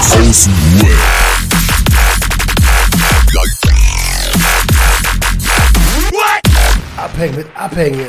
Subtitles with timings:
[0.00, 0.52] Außen
[6.96, 8.08] Abhängen mit Abhängen.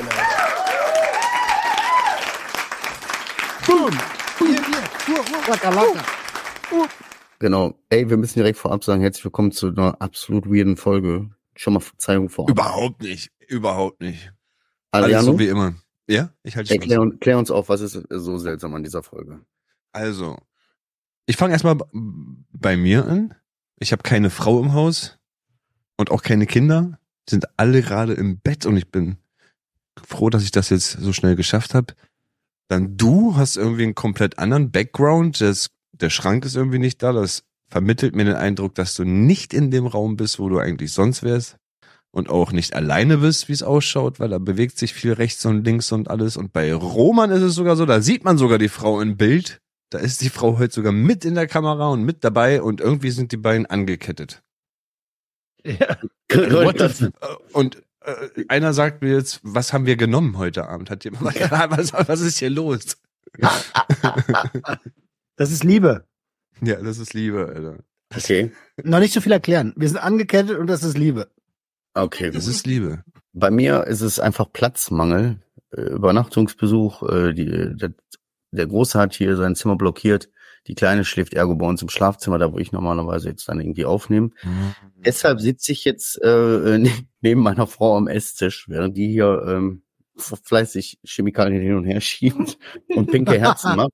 [7.40, 7.74] Genau.
[7.90, 11.30] Ey, wir müssen direkt vorab sagen, herzlich willkommen zu einer absolut weirden Folge.
[11.58, 12.52] Schon mal Verzeihung vorab.
[12.52, 13.32] Überhaupt nicht.
[13.50, 14.32] Überhaupt nicht.
[14.92, 15.74] Alles Aliano, so wie immer.
[16.08, 16.30] Ja?
[16.44, 19.42] Ich halte ey, dich klär, klär uns auf, was ist so seltsam an dieser Folge?
[19.92, 20.38] Also,
[21.32, 21.78] ich fange erstmal
[22.52, 23.34] bei mir an.
[23.80, 25.18] Ich habe keine Frau im Haus
[25.96, 27.00] und auch keine Kinder.
[27.30, 29.16] Sind alle gerade im Bett und ich bin
[30.06, 31.94] froh, dass ich das jetzt so schnell geschafft habe.
[32.68, 35.40] Dann du hast irgendwie einen komplett anderen Background.
[35.40, 37.14] Das, der Schrank ist irgendwie nicht da.
[37.14, 40.92] Das vermittelt mir den Eindruck, dass du nicht in dem Raum bist, wo du eigentlich
[40.92, 41.56] sonst wärst.
[42.12, 45.64] Und auch nicht alleine bist, wie es ausschaut, weil da bewegt sich viel rechts und
[45.64, 46.36] links und alles.
[46.36, 49.62] Und bei Roman ist es sogar so, da sieht man sogar die Frau im Bild.
[49.92, 53.12] Da ist die Frau heute sogar mit in der Kamera und mit dabei und irgendwie
[53.12, 54.42] sind die beiden angekettet.
[55.64, 55.98] Ja.
[56.34, 57.10] What the f- Äh,
[57.54, 60.90] und äh, einer sagt mir jetzt, was haben wir genommen heute Abend?
[60.90, 62.98] Hat jemand was, was ist hier los?
[65.38, 66.06] Das ist Liebe.
[66.62, 67.80] Ja, das ist Liebe, Alter.
[68.16, 68.52] Okay.
[68.84, 69.74] Noch nicht so viel erklären.
[69.76, 71.32] Wir sind angekettet und das ist Liebe.
[71.94, 72.30] Okay.
[72.32, 73.04] Das ist Liebe.
[73.34, 77.04] Bei mir ist es einfach Platzmangel, äh, Übernachtungsbesuch.
[77.10, 77.94] Äh, die, der,
[78.52, 80.30] der Große hat hier sein Zimmer blockiert.
[80.68, 83.86] Die Kleine schläft ergo bei uns im Schlafzimmer, da wo ich normalerweise jetzt dann irgendwie
[83.86, 84.30] aufnehme.
[84.96, 86.92] Deshalb sitze ich jetzt äh, ne-
[87.22, 89.82] neben meiner Frau am Esstisch, während die hier ähm,
[90.18, 92.60] fleißig Chemikalien hin und her schiebt
[92.96, 93.92] und pinke Herzen macht.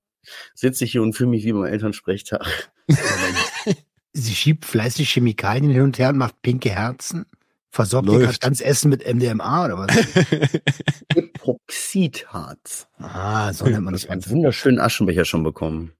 [0.54, 2.46] Sitze ich hier und fühle mich wie beim Elternsprechtag.
[4.14, 7.26] Sie schiebt fleißig Chemikalien hin und her und macht pinke Herzen.
[7.70, 8.42] Versorgt ihr gerade Läuft.
[8.42, 9.96] ganz Essen mit MDMA oder was?
[11.16, 12.88] Epoxidharz.
[13.00, 15.92] ah, so nennt man das Ich einen wunderschönen Aschenbecher schon bekommen.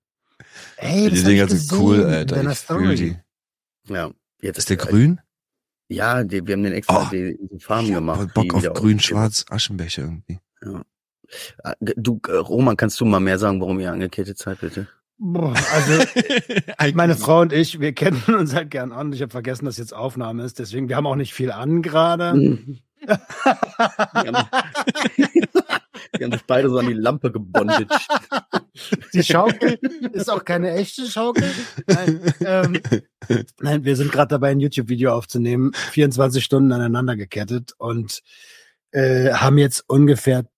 [0.78, 2.38] Ey, das die ich Dinger sind cool, Alter.
[2.38, 2.96] Ich fühl Story.
[2.96, 3.94] die.
[3.94, 4.12] Ja.
[4.42, 5.20] Jetzt, Ist der äh, grün?
[5.90, 8.20] Ja, die, wir haben den extra Oh, die, die Farben Ich gemacht.
[8.20, 10.40] hab Bock auf grün, schwarz, Aschenbecher irgendwie.
[11.64, 14.88] Ah, Du, äh, Roman, kannst du mal mehr sagen, warum ihr angekettet seid, bitte?
[15.20, 16.04] Boah, also
[16.94, 19.12] meine Frau und ich, wir kennen uns halt gern an.
[19.14, 20.60] Ich habe vergessen, dass jetzt Aufnahme ist.
[20.60, 22.34] Deswegen, wir haben auch nicht viel an gerade.
[23.00, 24.50] Wir haben,
[26.18, 27.90] wir haben sich beide so an die Lampe gebondet.
[29.14, 29.80] Die Schaukel
[30.12, 31.50] ist auch keine echte Schaukel.
[31.86, 32.82] Nein, ähm,
[33.62, 38.24] nein wir sind gerade dabei, ein YouTube-Video aufzunehmen, 24 Stunden aneinander gekettet und
[38.92, 40.50] äh, haben jetzt ungefähr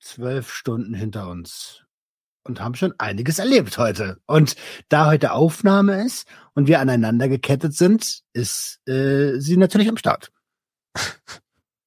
[0.00, 1.87] zwölf Stunden hinter uns
[2.48, 4.18] und haben schon einiges erlebt heute.
[4.26, 4.56] Und
[4.88, 10.32] da heute Aufnahme ist und wir aneinander gekettet sind, ist äh, sie natürlich am Start.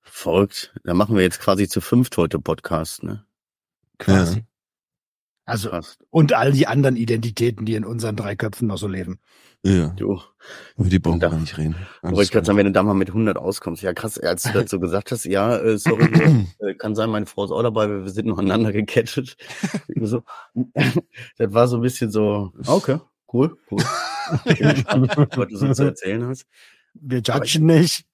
[0.02, 0.74] Verrückt.
[0.84, 3.26] Da machen wir jetzt quasi zu fünft heute Podcast, ne?
[3.98, 4.46] Quasi.
[5.46, 5.98] Also, Krass.
[6.10, 9.20] und all die anderen Identitäten, die in unseren drei Köpfen noch so leben.
[9.64, 10.20] Ja, Du,
[10.76, 11.76] über die brauchen wir nicht reden.
[12.02, 13.84] Wollte ich gerade sagen, wenn du da mal mit 100 auskommst.
[13.84, 16.06] Ja, krass, als du so gesagt hast, ja, äh, sorry,
[16.60, 19.38] äh, kann sein, meine Frau ist auch dabei, wir sind noch aneinander gekettet.
[20.04, 20.24] So,
[21.38, 23.00] das war so ein bisschen so, okay,
[23.32, 23.84] cool, cool.
[24.46, 24.58] Ich
[24.88, 26.48] bin gespannt, was du so zu erzählen hast.
[26.94, 28.06] Wir judgen nicht.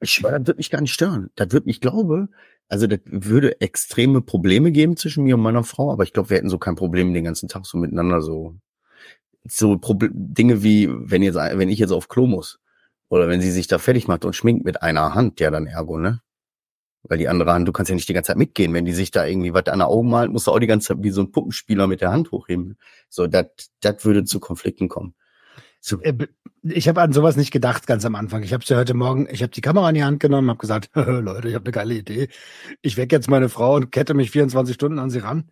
[0.00, 1.30] Ich schwöre, das wird mich gar nicht stören.
[1.34, 2.28] Das wird, ich glaube,
[2.68, 6.38] also das würde extreme Probleme geben zwischen mir und meiner Frau, aber ich glaube, wir
[6.38, 8.56] hätten so kein Problem den ganzen Tag so miteinander so
[9.44, 12.60] so Proble Dinge wie wenn jetzt wenn ich jetzt auf Klo muss
[13.08, 15.98] oder wenn sie sich da fertig macht und schminkt mit einer Hand, ja dann ergo,
[15.98, 16.20] ne?
[17.04, 19.10] Weil die andere Hand, du kannst ja nicht die ganze Zeit mitgehen, wenn die sich
[19.10, 21.20] da irgendwie was an der Augen malt, musst du auch die ganze Zeit wie so
[21.22, 22.78] ein Puppenspieler mit der Hand hochheben.
[23.08, 23.46] So, das
[23.80, 25.14] das würde zu Konflikten kommen.
[25.84, 26.14] So, Äh,
[26.62, 28.44] Ich habe an sowas nicht gedacht ganz am Anfang.
[28.44, 30.90] Ich habe sie heute Morgen, ich habe die Kamera in die Hand genommen, habe gesagt,
[30.94, 32.28] Leute, ich habe eine geile Idee.
[32.82, 35.50] Ich weck jetzt meine Frau und kette mich 24 Stunden an sie ran.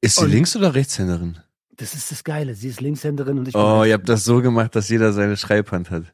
[0.00, 1.38] Ist sie Und- Links- oder Rechtshänderin?
[1.76, 2.54] Das ist das Geile.
[2.54, 5.36] Sie ist Linkshänderin und ich bin Oh, ihr habt das so gemacht, dass jeder seine
[5.36, 6.04] Schreibhand hat.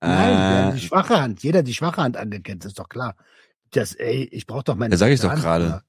[0.00, 1.44] Nein, Ah, die schwache Hand.
[1.44, 3.14] Jeder die schwache Hand angekettet, ist doch klar.
[3.70, 4.92] Das, ey, ich brauche doch meine.
[4.92, 5.82] Ja, sag ich doch gerade.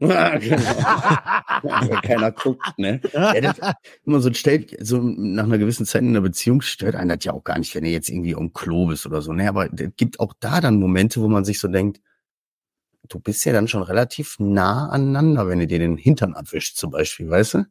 [0.00, 1.88] Genau.
[1.90, 3.00] Weil keiner guckt, ne?
[3.12, 3.58] Ja, das,
[4.04, 7.32] immer so stellt, so nach einer gewissen Zeit in einer Beziehung stört einen das ja
[7.32, 9.48] auch gar nicht, wenn ihr jetzt irgendwie um Klo bist oder so, ne?
[9.48, 12.00] Aber es gibt auch da dann Momente, wo man sich so denkt,
[13.08, 16.90] du bist ja dann schon relativ nah aneinander, wenn du dir den Hintern abwischst, zum
[16.90, 17.66] Beispiel, weißt du?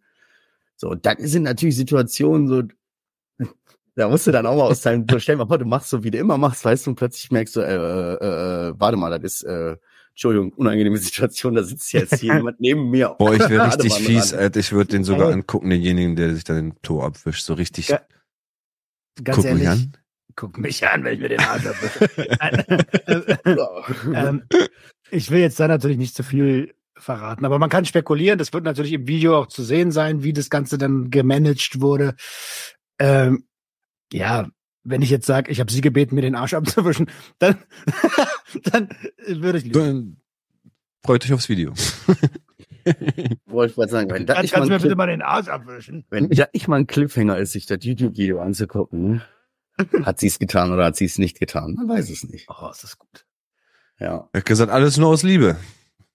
[0.75, 2.63] So, das sind natürlich Situationen, so,
[3.95, 6.11] da musst du dann auch mal aus deinem, so, stell mal du machst so, wie
[6.11, 9.41] du immer machst, weißt du, und plötzlich merkst du, äh, äh, äh, warte mal, das
[9.41, 9.77] ist, äh,
[10.13, 13.15] Entschuldigung, unangenehme Situation, da sitzt jetzt hier jemand neben mir.
[13.17, 14.33] Boah, ich wäre richtig fies.
[14.33, 14.59] Alter.
[14.59, 17.43] Ich würde den sogar angucken, denjenigen, der sich da den Klo abwischt.
[17.43, 17.89] So richtig.
[17.89, 18.01] Ja,
[19.21, 19.97] Ganz Guck ehrlich, mich an.
[20.35, 22.09] guck mich an, wenn ich mir den Arsch abwische.
[24.15, 24.43] ähm,
[25.11, 27.45] ich will jetzt da natürlich nicht zu viel verraten.
[27.45, 30.49] Aber man kann spekulieren, das wird natürlich im Video auch zu sehen sein, wie das
[30.49, 32.15] Ganze dann gemanagt wurde.
[32.99, 33.45] Ähm,
[34.11, 34.47] ja,
[34.83, 37.09] wenn ich jetzt sage, ich habe sie gebeten, mir den Arsch abzuwischen,
[37.39, 37.57] dann,
[38.63, 38.89] dann
[39.27, 39.79] würde ich lieber.
[39.85, 40.17] Dann
[41.05, 41.73] freut euch aufs Video.
[43.45, 45.07] Wollte ich mal sagen, wenn das Dann nicht kannst du mir ein bitte Clip, mal
[45.07, 46.05] den Arsch abwischen.
[46.09, 49.21] wenn das nicht mal ein Cliffhanger ist, sich das YouTube-Video anzugucken, ne?
[50.05, 51.73] hat sie es getan oder hat sie es nicht getan?
[51.75, 52.47] Man weiß es nicht.
[52.49, 53.25] Oh, ist das gut.
[53.99, 54.29] Ja.
[54.33, 55.55] Er hat gesagt, alles nur aus Liebe.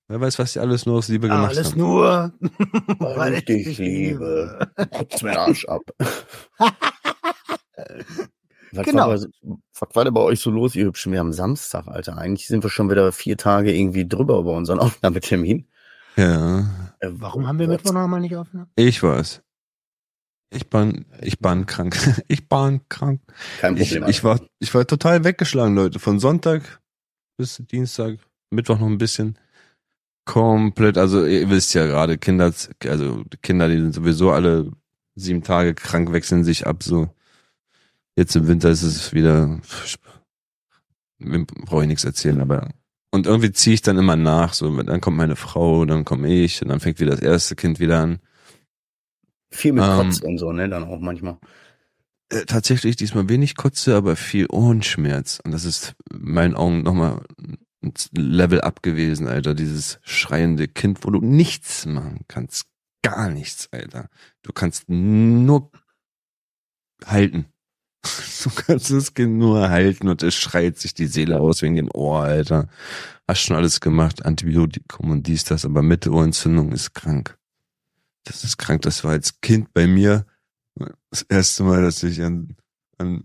[0.09, 1.79] Wer weiß, was die alles nur aus Liebe gemacht Alles haben.
[1.81, 2.32] nur,
[2.99, 4.59] Weil ich dich liebe.
[4.91, 5.82] Kotzt mir den Arsch ab.
[8.73, 9.09] Was, Genau.
[9.09, 11.12] war, was war denn bei euch so los, ihr Hübschen?
[11.12, 12.19] Wir haben Samstag, Alter.
[12.19, 15.67] Eigentlich sind wir schon wieder vier Tage irgendwie drüber über unseren Aufnahmetermin.
[16.17, 16.61] Ja,
[17.00, 17.69] Äh, Warum haben wir.
[17.69, 18.70] Mittwoch noch mal nicht aufgenommen?
[18.76, 19.43] ich weiß.
[20.50, 21.94] Ich bin, ich bin krank.
[22.29, 23.20] Ich bin krank.
[23.61, 24.09] Kein Ich, Problem.
[24.09, 25.99] ich war, ich war total weggeschlagen, Leute.
[25.99, 26.81] Von Sonntag
[27.37, 28.19] bis Dienstag,
[28.50, 29.38] Mittwoch noch ein bisschen.
[30.25, 32.53] Komplett, also ihr wisst ja gerade, Kinder,
[32.87, 34.73] also Kinder, die sind sowieso alle
[35.14, 37.09] sieben Tage krank, wechseln sich ab, so.
[38.19, 39.61] Jetzt im Winter ist es wieder,
[41.20, 42.69] brauche ich nichts erzählen, aber,
[43.12, 46.61] und irgendwie ziehe ich dann immer nach, so, dann kommt meine Frau, dann komme ich,
[46.61, 48.19] und dann fängt wieder das erste Kind wieder an.
[49.53, 50.69] Viel mit Ähm, Kotz und so, ne?
[50.69, 51.38] Dann auch manchmal.
[52.29, 55.41] Äh, tatsächlich diesmal wenig Kotze, aber viel Ohrenschmerz.
[55.44, 57.25] Und das ist in meinen Augen nochmal
[57.85, 59.55] ein Level up gewesen, Alter.
[59.55, 62.67] Dieses schreiende Kind, wo du nichts machen kannst.
[63.03, 64.09] Gar nichts, Alter.
[64.43, 65.71] Du kannst nur
[67.06, 67.47] halten.
[68.45, 71.91] Du kannst das Kind nur halten und es schreit sich die Seele aus wegen dem
[71.93, 72.69] Ohr, Alter.
[73.27, 77.37] Hast schon alles gemacht, Antibiotikum und dies, das, aber Mittelohrentzündung ist krank.
[78.25, 78.83] Das ist krank.
[78.83, 80.25] Das war als Kind bei mir
[81.11, 82.56] das erste Mal, dass ich an,
[82.99, 83.25] an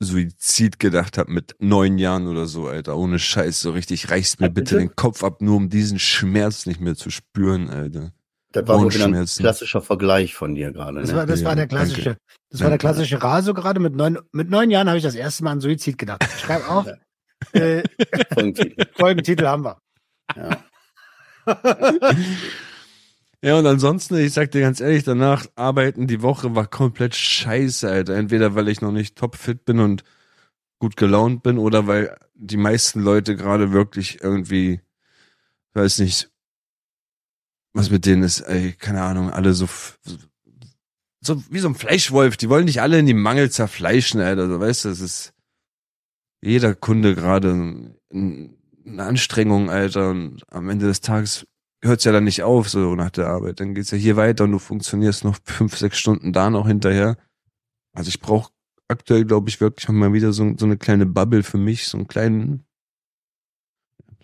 [0.00, 2.96] Suizid gedacht habe mit neun Jahren oder so, Alter.
[2.96, 4.78] Ohne Scheiß, so richtig reißt mir bitte?
[4.78, 8.12] den Kopf ab, nur um diesen Schmerz nicht mehr zu spüren, Alter.
[8.54, 11.16] Das war wohl ein klassischer Vergleich von dir gerade, Das ne?
[11.16, 11.86] war, das Ja, war der danke.
[11.86, 12.16] klassische.
[12.50, 13.80] Das war der klassische Raso gerade.
[13.80, 16.22] Mit neun, mit neun Jahren habe ich das erste Mal an Suizid gedacht.
[16.24, 16.86] Ich schreibe auf.
[17.52, 17.82] äh,
[18.32, 18.86] Folgentitel.
[18.94, 19.78] Folgentitel haben wir.
[20.36, 20.64] ja.
[23.42, 27.86] Ja, und ansonsten, ich sag dir ganz ehrlich, danach arbeiten die Woche war komplett scheiße,
[27.90, 28.14] Alter.
[28.14, 30.02] Entweder weil ich noch nicht topfit bin und
[30.78, 34.80] gut gelaunt bin oder weil die meisten Leute gerade wirklich irgendwie,
[35.74, 36.30] weiß nicht,
[37.74, 39.68] was mit denen ist, ey, keine Ahnung, alle so,
[41.20, 42.36] so wie so ein Fleischwolf.
[42.36, 44.48] Die wollen dich alle in die Mangel zerfleischen, Alter.
[44.48, 45.34] So, weißt du, das ist
[46.40, 47.50] jeder Kunde gerade
[48.12, 48.56] ein-
[48.86, 50.10] eine Anstrengung, Alter.
[50.10, 51.46] Und am Ende des Tages
[51.82, 53.58] hört's ja dann nicht auf, so nach der Arbeit.
[53.60, 57.16] Dann geht's ja hier weiter und du funktionierst noch fünf, sechs Stunden da noch hinterher.
[57.92, 58.52] Also ich brauche
[58.88, 62.06] aktuell, glaube ich, wirklich mal wieder so, so eine kleine Bubble für mich, so einen
[62.06, 62.64] kleinen.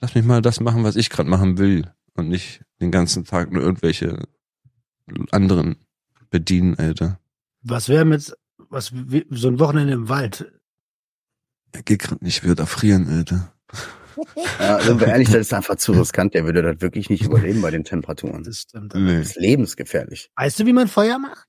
[0.01, 3.53] Lass mich mal das machen, was ich gerade machen will und nicht den ganzen Tag
[3.53, 4.23] nur irgendwelche
[5.33, 5.77] anderen
[6.31, 7.19] bedienen, Alter.
[7.63, 8.35] Was wäre mit
[8.71, 10.53] was wie, so ein Wochenende im Wald?
[11.75, 13.53] Ja, geht grad nicht, ich würde erfrieren, Alter.
[14.59, 16.35] ja, sind wir ehrlich, das ist einfach zu riskant.
[16.35, 18.45] Der würde das wirklich nicht überleben bei den Temperaturen.
[18.45, 18.95] Das Das stimmt.
[18.95, 19.21] Nee.
[19.21, 20.31] ist lebensgefährlich.
[20.37, 21.49] Weißt du, wie man Feuer macht?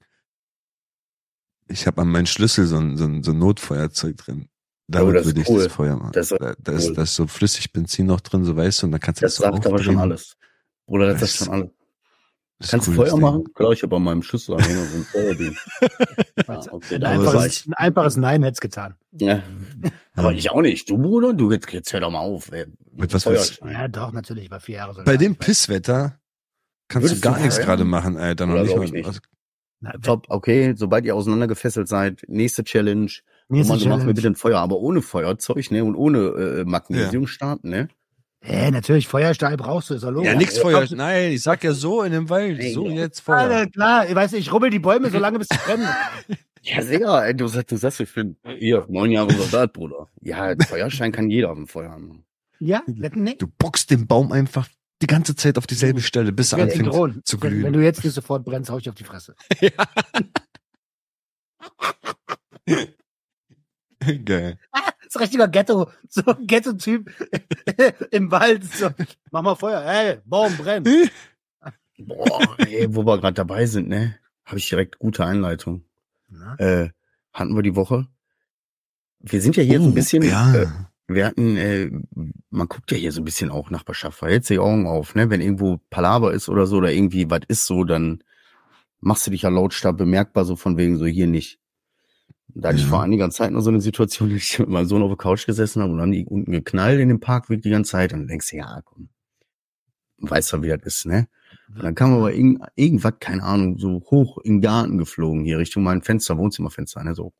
[1.67, 4.47] Ich habe an meinen Schlüssel so ein, so ein, so ein Notfeuerzeug drin.
[4.47, 4.53] Oh,
[4.87, 5.63] Damit das ist würde ich cool.
[5.63, 6.11] das Feuer machen.
[6.13, 6.95] Das ist da, da, ist, cool.
[6.95, 9.35] da ist so flüssig Benzin noch drin, so weißt du, und dann kannst du Das
[9.35, 10.35] so sagt aber schon alles.
[10.91, 11.69] Oder das Das schon alles.
[12.69, 13.43] Kannst du Feuer cooles machen?
[13.45, 13.53] Ding.
[13.53, 15.57] Klar, ich habe an meinem Schlüsselanhänger so ein Feuerding.
[16.47, 18.95] ah, okay, Ein einfaches, ein einfaches Nein hätte es getan.
[19.13, 19.41] Ja.
[20.15, 20.89] Aber ich auch nicht.
[20.89, 22.51] Du, Bruder, du jetzt, jetzt hör doch mal auf.
[22.51, 22.65] Ey.
[22.91, 23.71] Mit was willst Feuerstein.
[23.71, 24.45] Ja, doch, natürlich.
[24.45, 25.03] Ich war vier Jahre so.
[25.03, 26.19] Bei dem Pisswetter
[26.87, 28.17] kannst Würdest du gar du nichts Feuer gerade machen?
[28.17, 28.45] Alter.
[28.45, 29.21] Noch nicht mal, ich nicht.
[29.79, 33.09] Na, Top, okay, sobald ihr auseinandergefesselt seid, nächste Challenge.
[33.47, 35.83] Nächste Roman, du machst mir bitte ein Feuer, aber ohne Feuerzeug, ne?
[35.83, 37.87] Und ohne äh, Magnesium starten, ne?
[38.43, 40.31] Hä, natürlich, Feuerstahl brauchst du, ist ja logisch.
[40.31, 40.81] Ja, nix ja, Feuer.
[40.83, 42.59] ab- Nein, ich sag ja so in dem Wald.
[42.59, 43.01] Ey, So ja.
[43.01, 43.37] jetzt Feuer.
[43.37, 45.87] Alter, klar, ich weiß, ich rubbel die Bäume so lange, bis sie brennen.
[46.63, 50.09] Ja, sehr, ey, du sagst, du sagst, ich bin hier, neun Jahre Soldat, Bruder.
[50.21, 52.23] Ja, Feuerschein kann jeder auf dem Feuer haben.
[52.59, 53.41] Ja, letten nicht.
[53.41, 54.67] Du bockst den Baum einfach
[55.01, 57.73] die ganze Zeit auf dieselbe Stelle, bis er anfängt Gron, zu wenn, wenn glühen.
[57.73, 59.33] du jetzt nicht sofort brennst, hau ich auf die Fresse.
[64.25, 64.57] Geil.
[65.11, 67.11] Das ist richtiger Ghetto, so ein Ghetto-Typ
[68.11, 68.63] im Wald.
[68.63, 68.89] So,
[69.29, 69.81] mach mal Feuer.
[69.83, 70.87] Ey, Baum brennt.
[71.99, 74.15] Boah, ey, wo wir gerade dabei sind, ne?
[74.45, 75.83] Habe ich direkt gute Einleitung.
[76.57, 76.89] Äh,
[77.33, 78.07] hatten wir die Woche?
[79.19, 80.55] Wir sind ja hier so ein Uh, bisschen, Ja.
[80.55, 80.67] äh,
[81.07, 81.91] wir hatten, äh,
[82.49, 85.29] man guckt ja hier so ein bisschen auch Nachbarschaft, hält die Augen auf, ne?
[85.29, 88.23] Wenn irgendwo Palaver ist oder so oder irgendwie was ist so, dann
[89.01, 91.59] machst du dich ja lautstark bemerkbar so von wegen so hier nicht.
[92.55, 92.89] Da hatte ich Ja.
[92.89, 95.45] vor einiger Zeit noch so eine Situation, dass ich mit meinem Sohn auf der Couch
[95.45, 98.27] gesessen habe und dann die unten geknallt in dem Parkweg die ganze Zeit und dann
[98.27, 99.09] denkst du, ja, komm.
[100.19, 101.27] weiß ja, wie das ist, ne?
[101.75, 105.57] Und dann kam aber irgend, irgendwas, keine Ahnung, so hoch in den Garten geflogen, hier
[105.57, 107.33] Richtung mein Fenster, Wohnzimmerfenster, ne, so.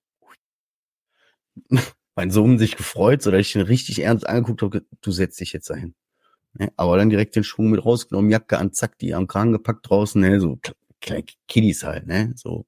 [2.15, 5.53] mein Sohn sich gefreut, so dass ich ihn richtig ernst angeguckt habe, du setzt dich
[5.53, 5.95] jetzt dahin.
[6.53, 6.71] Ne?
[6.77, 10.21] Aber dann direkt den Schwung mit rausgenommen, Jacke an, zack, die am Kragen gepackt draußen,
[10.21, 10.59] ne, so
[11.01, 12.65] kleine Kiddies halt, ne, so.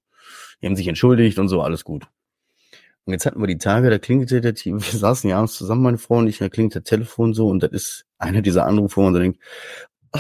[0.62, 2.08] Die haben sich entschuldigt und so, alles gut.
[3.06, 5.84] Und jetzt hatten wir die Tage, da klingelte der Team, wir saßen ja abends zusammen,
[5.84, 8.98] meine Frau und ich, da klingelt der Telefon so und das ist einer dieser Anrufe,
[8.98, 9.40] wo man so denkt,
[10.14, 10.20] oh,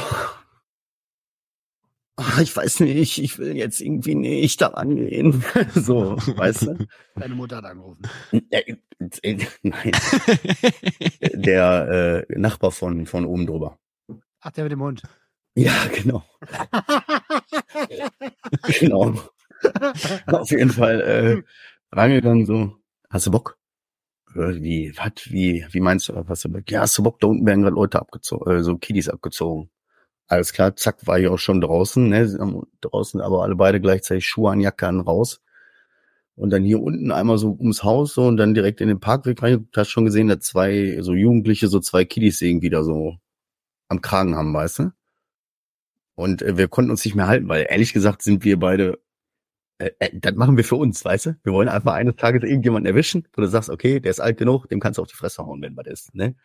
[2.17, 5.43] oh, ich weiß nicht, ich will jetzt irgendwie nicht da angehen.
[5.73, 6.87] so, weißt du?
[7.15, 8.03] Deine Mutter hat angerufen.
[8.49, 8.75] Äh,
[9.21, 9.91] äh, nein.
[11.33, 13.79] der äh, Nachbar von, von oben drüber.
[14.41, 15.03] Ach, der mit dem Hund.
[15.55, 16.23] Ja, genau.
[18.79, 19.15] genau.
[20.27, 21.43] Auf jeden Fall äh,
[21.95, 22.75] rangegangen so,
[23.09, 23.57] hast du Bock?
[24.35, 26.69] Wie, was, wie, wie meinst du, hast du Bock?
[26.69, 29.69] Ja, hast du Bock, da unten werden gerade Leute abgezogen, äh, so Kiddies abgezogen.
[30.27, 34.51] Alles klar, zack, war ich auch schon draußen, ne, draußen, aber alle beide gleichzeitig Schuhe
[34.51, 35.41] an, Jacke an, raus.
[36.35, 39.41] Und dann hier unten einmal so ums Haus so und dann direkt in den Parkweg
[39.43, 39.67] rein.
[39.71, 43.17] Du hast schon gesehen, dass zwei so Jugendliche so zwei Kiddies irgendwie da so
[43.89, 44.91] am Kragen haben, weißt du?
[46.15, 48.99] Und äh, wir konnten uns nicht mehr halten, weil ehrlich gesagt sind wir beide,
[49.83, 51.35] äh, äh, das machen wir für uns, weißt du?
[51.43, 54.67] Wir wollen einfach eines Tages irgendjemanden erwischen, wo du sagst, okay, der ist alt genug,
[54.69, 56.35] dem kannst du auf die Fresse hauen, wenn was ist, ne?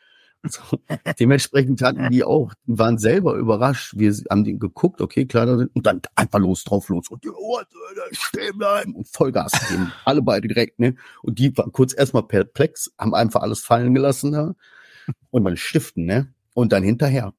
[0.45, 0.62] So.
[1.18, 3.95] Dementsprechend hatten die auch, waren selber überrascht.
[3.97, 7.59] Wir haben die geguckt, okay, klar, und dann einfach los, drauf los und die oh,
[8.12, 9.92] stehen bleiben und Vollgas geben.
[10.04, 10.95] Alle beide direkt, ne?
[11.23, 14.54] Und die waren kurz erstmal perplex, haben einfach alles fallen gelassen da
[15.30, 16.33] und man stiften, ne?
[16.54, 17.35] Und dann hinterher,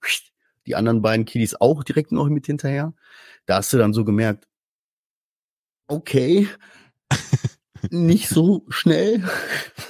[0.65, 2.93] die anderen beiden Kiddies auch direkt noch mit hinterher.
[3.45, 4.47] Da hast du dann so gemerkt,
[5.89, 6.47] okay,
[7.91, 9.23] nicht so schnell.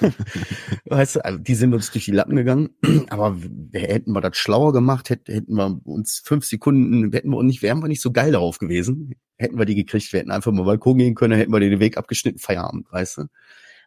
[0.86, 2.70] weißt du, also die sind uns durch die Lappen gegangen,
[3.10, 3.36] aber
[3.72, 7.80] hätten wir das schlauer gemacht, hätten wir uns fünf Sekunden, hätten wir uns nicht, wären
[7.80, 10.98] wir nicht so geil darauf gewesen, hätten wir die gekriegt, wir hätten einfach mal Balkon
[10.98, 13.24] gehen können, hätten wir den Weg abgeschnitten, Feierabend, weißt du.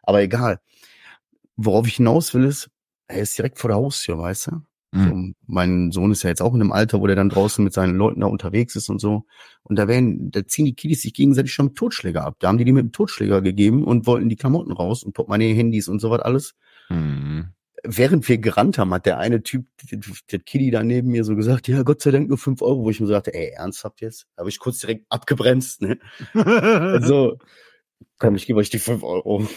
[0.02, 0.60] Aber egal.
[1.56, 2.68] Worauf ich hinaus will, ist,
[3.06, 4.62] er ist direkt vor der Haustür, weißt du?
[4.94, 5.08] Mhm.
[5.08, 7.72] So, mein Sohn ist ja jetzt auch in einem Alter, wo der dann draußen mit
[7.72, 9.24] seinen Leuten da unterwegs ist und so.
[9.64, 12.36] Und da werden, da ziehen die Kiddies sich gegenseitig schon mit Totschläger ab.
[12.38, 15.54] Da haben die die mit dem Totschläger gegeben und wollten die Klamotten raus und Portemonnaie,
[15.54, 16.54] Handys und so was alles.
[16.88, 17.48] Mhm.
[17.82, 19.66] Während wir gerannt haben, hat der eine Typ,
[20.30, 22.90] der, Kiddy da neben mir so gesagt, ja, Gott sei Dank nur fünf Euro, wo
[22.90, 24.26] ich mir so dachte, ey, ernsthaft jetzt?
[24.36, 25.98] Da habe ich kurz direkt abgebremst, ne?
[26.34, 27.38] Also,
[28.18, 29.46] komm, ich gebe euch die fünf Euro.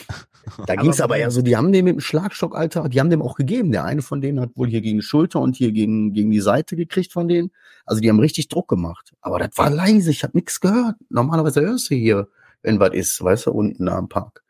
[0.65, 3.09] Da Aber ging's aber eher so, die haben dem mit dem Schlagstock, Alter, die haben
[3.09, 3.73] dem auch gegeben.
[3.73, 6.39] Der eine von denen hat wohl hier gegen die Schulter und hier gegen, gegen die
[6.39, 7.51] Seite gekriegt von denen.
[7.85, 9.13] Also die haben richtig Druck gemacht.
[9.19, 10.95] Aber das war leise, ich habe nichts gehört.
[11.09, 12.29] Normalerweise hörst du hier,
[12.61, 14.41] wenn was ist, weißt du, unten da am Park.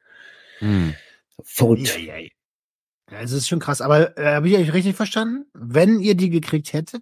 [0.61, 0.93] Mhm.
[1.43, 1.97] Verrückt.
[3.09, 3.81] Ja, es ist schon krass.
[3.81, 5.45] Aber äh, habe ich euch richtig verstanden?
[5.53, 7.01] Wenn ihr die gekriegt hättet,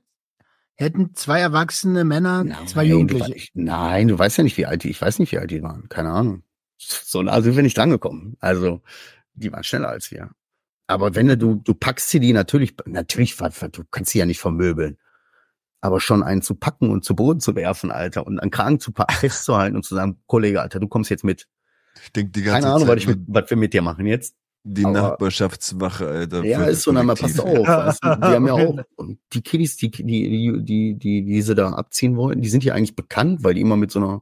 [0.75, 3.49] hätten zwei erwachsene Männer, zwei Nein, Jugendliche.
[3.53, 5.63] Du, nein, du weißt ja nicht, wie alt die, ich weiß nicht, wie alt die
[5.63, 5.89] waren.
[5.89, 6.43] Keine Ahnung.
[6.77, 8.35] So nah sind wir nicht drangekommen.
[8.39, 8.81] Also,
[9.33, 10.31] die waren schneller als wir.
[10.87, 14.97] Aber wenn du, du, packst sie die natürlich, natürlich, du kannst sie ja nicht vermöbeln.
[15.81, 18.91] Aber schon einen zu packen und zu Boden zu werfen, Alter, und den Kragen zu
[19.09, 21.47] festzuhalten und zu sagen, Kollege, Alter, du kommst jetzt mit.
[22.03, 24.05] Ich denke die ganze Keine Ahnung, was, Zeit ich mit, was wir mit dir machen
[24.05, 24.35] jetzt.
[24.63, 26.43] die aber- Nachbarschaftswache, Alter.
[26.43, 27.67] Ja, ist so, na, mal passt auf.
[27.67, 28.15] Weißt du?
[28.15, 31.69] Die haben ja auch, und die Kiddies, die, die, die, die, die, die sie da
[31.69, 34.21] abziehen wollten, die sind ja eigentlich bekannt, weil die immer mit so einer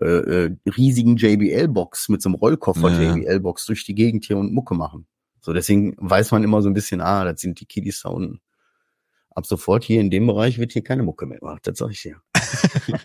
[0.00, 3.14] äh, riesigen JBL-Box, mit so einem Rollkoffer Ja.
[3.16, 5.06] JBL-Box durch die Gegend hier und Mucke machen.
[5.40, 8.40] So, deswegen weiß man immer so ein bisschen, ah, das sind die Kiddies da unten.
[9.34, 12.02] Ab sofort hier in dem Bereich wird hier keine Mucke mehr gemacht, das sag ich
[12.02, 12.16] dir.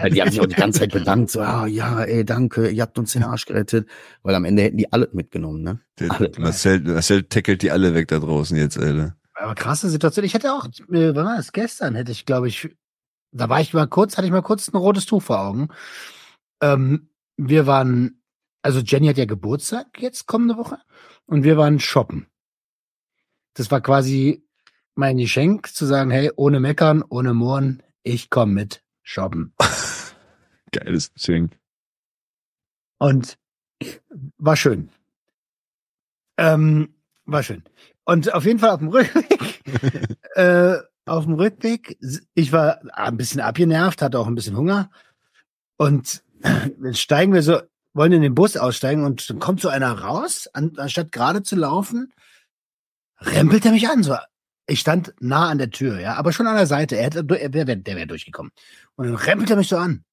[0.00, 2.82] Ja, die haben sich auch die ganze Zeit bedankt, so, ah, ja, ey, danke, ihr
[2.82, 3.88] habt uns den Arsch gerettet,
[4.22, 5.80] weil am Ende hätten die alle mitgenommen, ne?
[5.98, 6.30] Der, Alle.
[6.38, 9.16] Marcel, Marcel tackelt die alle weg da draußen jetzt, Alter.
[9.34, 10.24] Aber krasse Situation.
[10.24, 11.50] Ich hätte auch, äh, wann war das?
[11.50, 12.68] Gestern hätte ich, glaube ich,
[13.30, 15.68] da war ich mal kurz, hatte ich mal kurz ein rotes Tuch vor Augen.
[16.60, 18.22] Ähm, wir waren,
[18.62, 20.78] also Jenny hat ja Geburtstag jetzt kommende Woche
[21.26, 22.26] und wir waren shoppen.
[23.54, 24.44] Das war quasi
[24.94, 29.54] mein Geschenk, zu sagen, hey, ohne meckern, ohne mohren, ich komme mit shoppen.
[30.72, 31.58] Geiles Geschenk.
[32.98, 33.38] Und
[34.38, 34.90] war schön.
[36.36, 36.94] Ähm,
[37.26, 37.62] war schön.
[38.04, 39.62] Und auf jeden Fall auf dem Rückweg,
[40.34, 41.98] äh, auf dem Rückweg,
[42.34, 44.90] ich war ein bisschen abgenervt, hatte auch ein bisschen Hunger.
[45.76, 47.60] Und dann steigen wir so,
[47.94, 51.56] wollen in den Bus aussteigen und dann kommt so einer raus, an, anstatt gerade zu
[51.56, 52.12] laufen,
[53.20, 54.02] rempelt er mich an.
[54.02, 54.16] So,
[54.66, 56.96] ich stand nah an der Tür, ja, aber schon an der Seite.
[56.96, 58.52] Er hätte, er wär, der wäre durchgekommen.
[58.96, 60.04] Und dann rempelt er mich so an.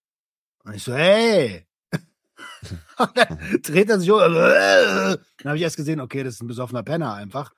[0.64, 1.68] Und ich so, hey.
[2.98, 4.18] Und dann dreht er sich um.
[4.20, 7.52] Dann habe ich erst gesehen, okay, das ist ein besoffener Penner einfach.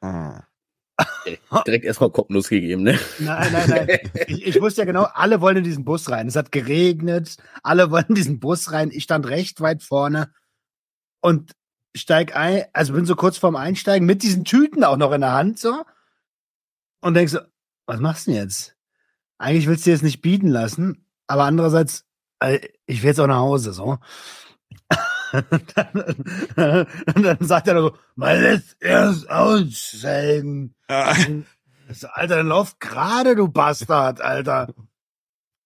[1.68, 3.00] Direkt erstmal Kopfnuss gegeben, ne?
[3.20, 4.00] Nein, nein, nein.
[4.28, 6.28] Ich, ich wusste ja genau, alle wollen in diesen Bus rein.
[6.28, 8.90] Es hat geregnet, alle wollen in diesen Bus rein.
[8.92, 10.32] Ich stand recht weit vorne
[11.22, 11.56] und
[11.96, 15.34] steig ein, also bin so kurz vorm Einsteigen mit diesen Tüten auch noch in der
[15.34, 15.84] Hand so
[17.02, 17.40] und denkst so,
[17.86, 18.76] was machst du denn jetzt?
[19.38, 22.06] Eigentlich willst du dir jetzt nicht bieten lassen, aber andererseits,
[22.40, 23.98] äh, ich will jetzt auch nach Hause so.
[25.50, 29.28] Und, dann, und dann sagt er so, mal lässt erst.
[31.90, 34.74] Ich so, Alter, dann lauf gerade, du Bastard, Alter.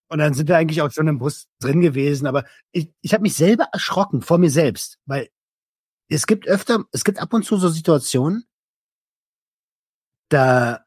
[0.09, 3.21] Und dann sind wir eigentlich auch schon im Bus drin gewesen, aber ich, ich habe
[3.21, 5.29] mich selber erschrocken vor mir selbst, weil
[6.09, 8.43] es gibt öfter, es gibt ab und zu so Situationen,
[10.29, 10.85] da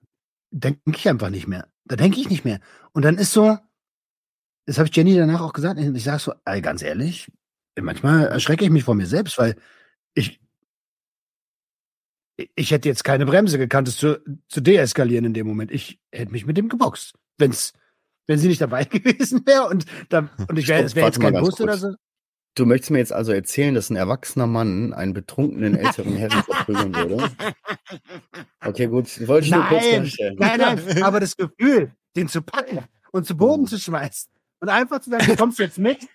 [0.51, 1.69] denke ich einfach nicht mehr.
[1.85, 2.61] Da denke ich nicht mehr.
[2.93, 3.59] Und dann ist so,
[4.67, 7.31] das habe ich Jenny danach auch gesagt, ich sage so, ey, ganz ehrlich,
[7.81, 9.57] manchmal erschrecke ich mich vor mir selbst, weil
[10.15, 10.41] ich,
[12.55, 15.71] ich hätte jetzt keine Bremse gekannt, es zu, zu deeskalieren in dem Moment.
[15.71, 17.15] Ich hätte mich mit dem geboxt.
[17.39, 17.73] Wenn's,
[18.27, 21.35] wenn sie nicht dabei gewesen wäre und, da, und ich wäre, es wäre jetzt kein
[21.35, 21.95] Bus oder so.
[22.57, 26.95] Du möchtest mir jetzt also erzählen, dass ein erwachsener Mann einen betrunkenen älteren Herrn verprügeln
[26.95, 27.31] würde?
[28.65, 29.27] Okay, gut.
[29.27, 30.37] Wollte ich nur kurz Nein, darstellen.
[30.39, 32.79] nein, nein, aber das Gefühl, den zu packen
[33.11, 36.07] und zu Boden zu schmeißen und einfach zu sagen, du kommst jetzt mit.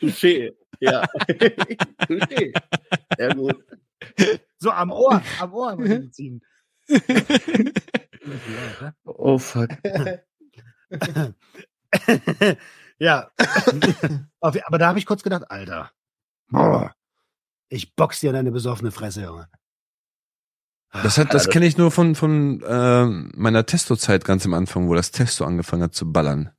[0.00, 0.52] Touché.
[0.80, 1.02] Ja.
[2.06, 2.52] Touché.
[3.16, 3.64] Sehr gut.
[4.58, 6.40] So am Ohr, am Ohr muss ich ihn ziehen.
[9.04, 9.68] Oh fuck.
[12.98, 13.30] ja.
[14.40, 15.90] Aber da habe ich kurz gedacht, Alter,
[16.48, 16.94] boah,
[17.68, 19.48] ich box dir in deine besoffene Fresse, Junge.
[20.92, 24.88] Das, hat, das Also- kenne ich nur von, von ähm, meiner Testo-Zeit ganz am Anfang,
[24.88, 26.50] wo das Testo angefangen hat zu ballern.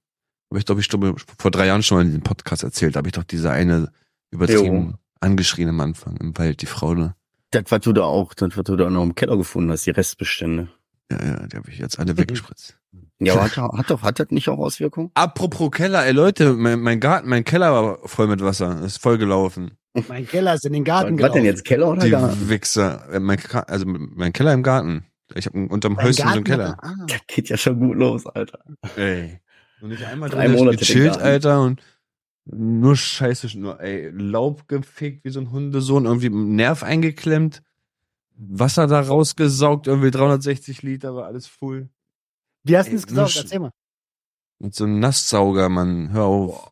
[0.49, 2.95] Habe ich, glaube ich, glaube, vor drei Jahren schon mal in dem Podcast erzählt.
[2.95, 3.91] Da habe ich doch diese eine
[4.31, 6.93] übertrieben angeschrien am Anfang im Wald, die Frau.
[6.93, 7.15] Ne?
[7.51, 9.91] Das, was du da auch, das, was du da noch im Keller gefunden hast, die
[9.91, 10.69] Restbestände.
[11.11, 12.77] Ja, ja, die habe ich jetzt alle weggespritzt.
[13.19, 15.11] Ja, aber hat, hat doch, hat das nicht auch Auswirkungen?
[15.13, 19.17] Apropos Keller, ey Leute, mein, mein Garten, mein Keller war voll mit Wasser, ist voll
[19.17, 19.71] gelaufen.
[20.07, 21.45] Mein Keller ist in den Garten Was denn gelaufen.
[21.45, 22.49] jetzt, Keller oder Die Garten?
[22.49, 23.09] Wichser.
[23.11, 25.05] Äh, Mein, also mein Keller im Garten.
[25.35, 26.77] Ich habe unterm Häuschen so einen Keller.
[26.81, 26.93] ah.
[27.07, 28.59] Das geht ja schon gut los, Alter.
[28.95, 29.41] Ey.
[29.81, 31.17] Und nicht einmal Drei drin Monate gechillt.
[31.17, 31.81] Alter, und
[32.45, 37.61] nur Scheiße, nur, ey, Laub gefickt wie so ein Hundesohn, irgendwie Nerv eingeklemmt,
[38.35, 41.89] Wasser da rausgesaugt, irgendwie 360 Liter, war alles full.
[42.63, 43.13] Wie hast du gesagt?
[43.15, 43.71] nur- Erzähl mal.
[44.59, 46.71] Mit so einem Nasssauger, Mann, hör auf.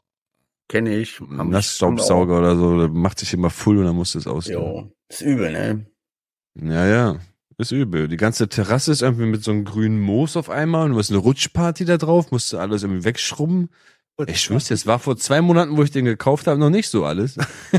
[0.67, 1.21] Kenne ich.
[1.21, 4.47] Ein Nassstaubsauger oder so, der macht sich immer full und dann musst du es aus.
[4.47, 4.91] Jo.
[5.07, 5.85] Ist übel, ne?
[6.55, 7.19] Ja, ja.
[7.59, 8.07] Ist übel.
[8.07, 11.09] Die ganze Terrasse ist irgendwie mit so einem grünen Moos auf einmal und du hast
[11.09, 13.69] eine Rutschparty da drauf, musst du alles irgendwie wegschrubben.
[14.27, 16.89] Ich schwör's dir, es war vor zwei Monaten, wo ich den gekauft habe, noch nicht
[16.89, 17.37] so alles.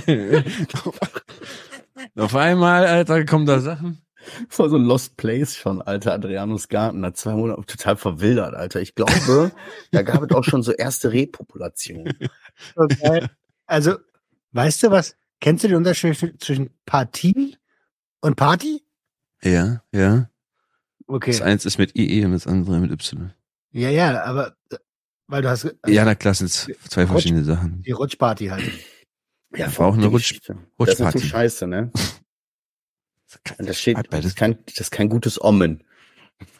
[2.16, 4.02] auf einmal, Alter, kommen da Sachen.
[4.48, 6.12] Das war so ein Lost Place schon, Alter.
[6.12, 8.80] Adrianus Garten, hat zwei Monate total verwildert, Alter.
[8.80, 9.52] Ich glaube,
[9.90, 12.14] da gab es auch schon so erste Repopulationen.
[12.74, 13.26] Okay.
[13.66, 13.96] Also,
[14.52, 15.16] weißt du was?
[15.40, 17.56] Kennst du den Unterschied zwischen Partie
[18.20, 18.82] und Party?
[19.42, 20.16] Ja, ja.
[20.20, 20.28] Das
[21.06, 21.42] Okay.
[21.42, 23.32] eins ist mit IE und das andere mit Y.
[23.72, 24.76] Ja, ja, aber äh,
[25.26, 27.82] weil du hast also Ja, na klar, sind zwei verschiedene Sachen.
[27.82, 28.70] die Rutschparty halt.
[29.56, 30.54] Ja, war auch eine Rutsch- Geschichte.
[30.76, 31.18] Das ist Rutschparty.
[31.18, 31.90] so scheiße, ne?
[33.58, 35.84] Das steht, das ist kein, das ist kein gutes Omen.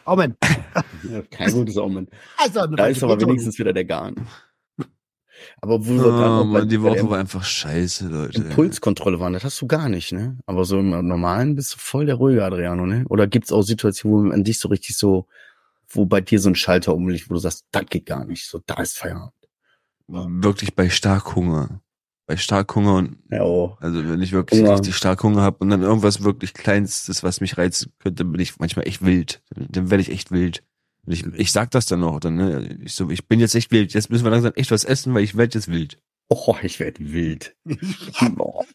[0.07, 0.37] Mann.
[1.31, 2.09] Kein gutes Omen.
[2.39, 4.27] Also, Da ist aber wenigstens wieder der Garten.
[5.61, 8.43] Aber wo wir Oh, gerade Mann, die Woche war einfach scheiße, Leute.
[8.43, 10.39] Impulskontrolle waren, das hast du gar nicht, ne?
[10.47, 13.05] Aber so im Normalen bist du voll der ruhige Adriano, ne?
[13.09, 15.27] Oder gibt's auch Situationen, wo man dich so richtig so,
[15.89, 18.61] wo bei dir so ein Schalter umliegt, wo du sagst, das geht gar nicht, so,
[18.67, 19.33] da ist Feierabend.
[20.07, 21.81] Wirklich bei Starkhunger.
[22.27, 23.77] Bei Starkhunger und Ja, oh.
[23.81, 24.75] Also wenn ich wirklich Hunger.
[24.75, 28.59] richtig stark Hunger habe und dann irgendwas wirklich Kleinstes, was mich reizen könnte, bin ich
[28.59, 29.43] manchmal echt wild.
[29.55, 30.63] Dann werde ich echt wild.
[31.09, 32.21] Und ich, ich sag das dann auch.
[32.21, 32.79] Dann, ne?
[32.85, 33.95] Ich so, ich bin jetzt echt wild.
[33.95, 35.97] Jetzt müssen wir langsam echt was essen, weil ich werde jetzt wild.
[36.29, 37.57] Oh, ich werde wild.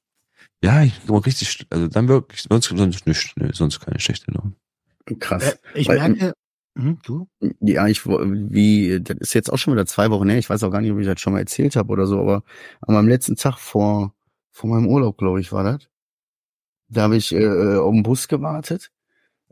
[0.63, 4.53] Ja, ich bin richtig, also dann wirklich, sonst, sonst nicht, ne, sonst keine schlechte Laune.
[5.19, 5.43] Krass.
[5.43, 6.33] Äh, Ich Weil- merke,
[6.77, 7.27] hm, du?
[7.59, 10.39] Ja, ich wie das ist jetzt auch schon wieder zwei Wochen her.
[10.39, 12.43] Ich weiß auch gar nicht, ob ich das schon mal erzählt habe oder so, aber
[12.81, 14.15] an meinem letzten Tag vor
[14.51, 15.87] vor meinem Urlaub, glaube ich, war das.
[16.87, 18.89] Da habe ich äh, äh, auf den Bus gewartet.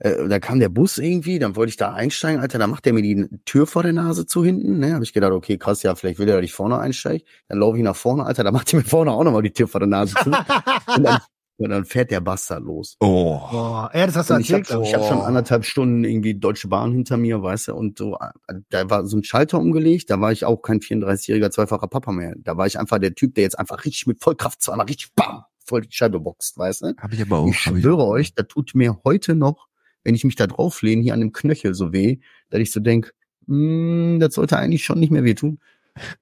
[0.03, 2.93] Äh, da kam der Bus irgendwie, dann wollte ich da einsteigen, Alter, da macht der
[2.93, 4.95] mir die Tür vor der Nase zu hinten, ne?
[4.95, 7.23] Habe ich gedacht, okay, krass, ja, vielleicht will der, dass ich vorne einsteige.
[7.47, 9.67] Dann laufe ich nach vorne, Alter, da macht der mir vorne auch nochmal die Tür
[9.67, 10.31] vor der Nase zu.
[10.97, 11.19] und, dann,
[11.57, 12.97] und dann fährt der Bastard los.
[12.99, 13.41] Oh.
[13.51, 15.07] Boah, ja, das hast du Und ich habe erzählt, ich glaub hab ich.
[15.07, 18.15] schon anderthalb Stunden irgendwie Deutsche Bahn hinter mir, weißt du, und so,
[18.47, 22.11] äh, da war so ein Schalter umgelegt, da war ich auch kein 34-jähriger zweifacher Papa
[22.11, 22.33] mehr.
[22.39, 25.43] Da war ich einfach der Typ, der jetzt einfach richtig mit Vollkraft zweimal richtig bam,
[25.63, 26.93] voll die Scheibe boxt, weißt du?
[26.97, 27.47] Hab ich aber auch.
[27.47, 29.67] ich hab schwöre euch, da tut mir heute noch
[30.03, 33.13] wenn ich mich da drauflehne, hier an dem Knöchel so weh, dass ich so denk,
[33.47, 35.59] hm, das sollte eigentlich schon nicht mehr wehtun.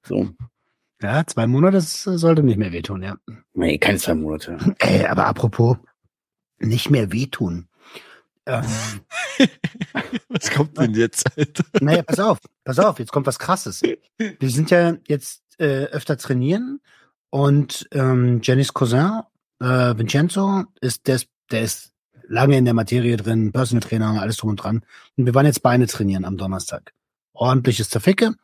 [0.02, 0.30] So.
[1.02, 3.16] Ja, zwei Monate das sollte nicht mehr wehtun, ja.
[3.54, 4.58] Nee, keine zwei Monate.
[4.80, 5.78] Ey, aber apropos,
[6.58, 7.68] nicht mehr wehtun.
[8.44, 8.64] Ähm,
[10.28, 11.64] Was kommt denn jetzt, Alter?
[11.80, 13.82] naja, pass auf, pass auf, jetzt kommt was krasses.
[13.82, 16.80] Wir sind ja jetzt äh, öfter trainieren
[17.30, 19.22] und ähm, Jennys Cousin,
[19.60, 21.89] äh, Vincenzo, ist der, ist der ist
[22.30, 24.84] lange in der Materie drin, Personal Trainer, alles drum und dran.
[25.16, 26.94] Und wir waren jetzt Beine trainieren am Donnerstag.
[27.32, 28.34] Ordentliches Zerficke.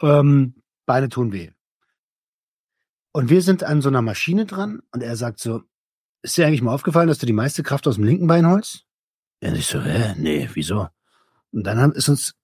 [0.00, 0.54] Ähm,
[0.86, 1.50] Beine tun weh.
[3.12, 5.62] Und wir sind an so einer Maschine dran und er sagt so,
[6.22, 8.84] ist dir eigentlich mal aufgefallen, dass du die meiste Kraft aus dem linken Bein holst?
[9.42, 10.88] Ja, und ich so, hä, nee, wieso?
[11.50, 12.34] Und dann haben, ist uns,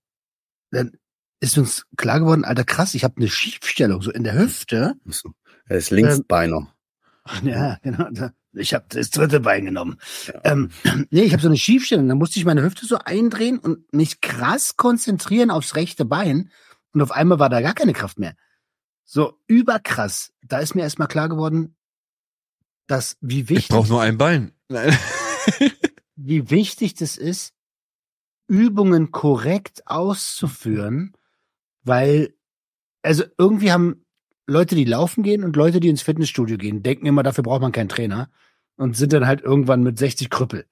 [0.71, 0.93] dann
[1.41, 4.95] ist uns klar geworden, alter krass, ich habe eine Schiefstellung so in der Hüfte.
[5.67, 6.75] Er ist Linksbeiner.
[7.45, 8.09] Ja, genau.
[8.11, 9.99] da- Ich habe das dritte Bein genommen.
[10.45, 10.71] Ähm,
[11.11, 12.09] nee, ich habe so eine Schiefstellung.
[12.09, 16.51] Da musste ich meine Hüfte so eindrehen und mich krass konzentrieren aufs rechte Bein.
[16.93, 18.35] Und auf einmal war da gar keine Kraft mehr.
[19.05, 20.33] So überkrass.
[20.43, 21.77] Da ist mir erstmal klar geworden,
[22.87, 24.53] dass wie Ich wichtig, brauche nur ein Bein.
[24.69, 24.97] Nein.
[26.17, 27.55] wie wichtig das ist,
[28.47, 31.17] Übungen korrekt auszuführen,
[31.85, 32.35] weil,
[33.03, 34.02] also irgendwie haben
[34.47, 37.73] Leute, die laufen gehen und Leute, die ins Fitnessstudio gehen, denken immer, dafür braucht man
[37.73, 38.29] keinen Trainer
[38.77, 40.67] und sind dann halt irgendwann mit 60 Krüppel.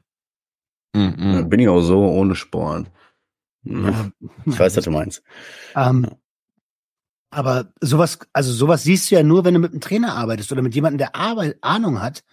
[0.94, 1.48] Mm, mm.
[1.48, 2.90] Bin ich auch so ohne Sport.
[3.62, 4.10] Ja,
[4.46, 5.22] ich weiß, was du meinst.
[5.76, 6.06] Ähm,
[7.30, 10.62] aber sowas, also sowas siehst du ja nur, wenn du mit einem Trainer arbeitest oder
[10.62, 12.24] mit jemandem, der Arbeit, Ahnung hat.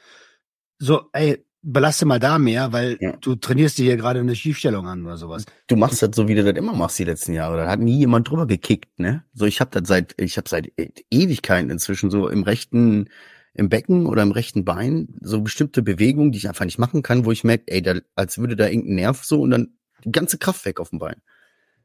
[0.79, 3.17] So, ey, belaste mal da mehr, weil Ja.
[3.17, 5.45] du trainierst dir hier gerade eine Schiefstellung an oder sowas.
[5.67, 7.57] Du machst das so, wie du das immer machst die letzten Jahre.
[7.57, 9.23] Da hat nie jemand drüber gekickt, ne?
[9.33, 13.09] So, ich habe das seit, ich habe seit E- Ewigkeiten inzwischen so im rechten,
[13.53, 17.25] im Becken oder im rechten Bein so bestimmte Bewegungen, die ich einfach nicht machen kann,
[17.25, 19.73] wo ich merke, ey, da, als würde da irgendein Nerv so und dann
[20.05, 21.21] die ganze Kraft weg auf dem Bein.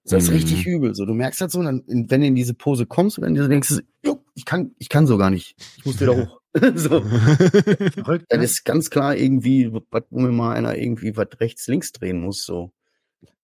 [0.05, 0.37] So, das ist Mhm.
[0.37, 0.95] richtig übel.
[0.95, 3.49] So, du merkst das so, und dann, wenn du in diese Pose kommst und dann
[3.51, 5.57] denkst du, jo, ich kann, ich kann so gar nicht.
[5.77, 6.41] Ich muss wieder hoch.
[6.75, 7.01] so.
[7.03, 8.45] Verrückt, Das ne?
[8.45, 12.73] ist ganz klar irgendwie, wo mir mal einer irgendwie was rechts, links drehen muss, so.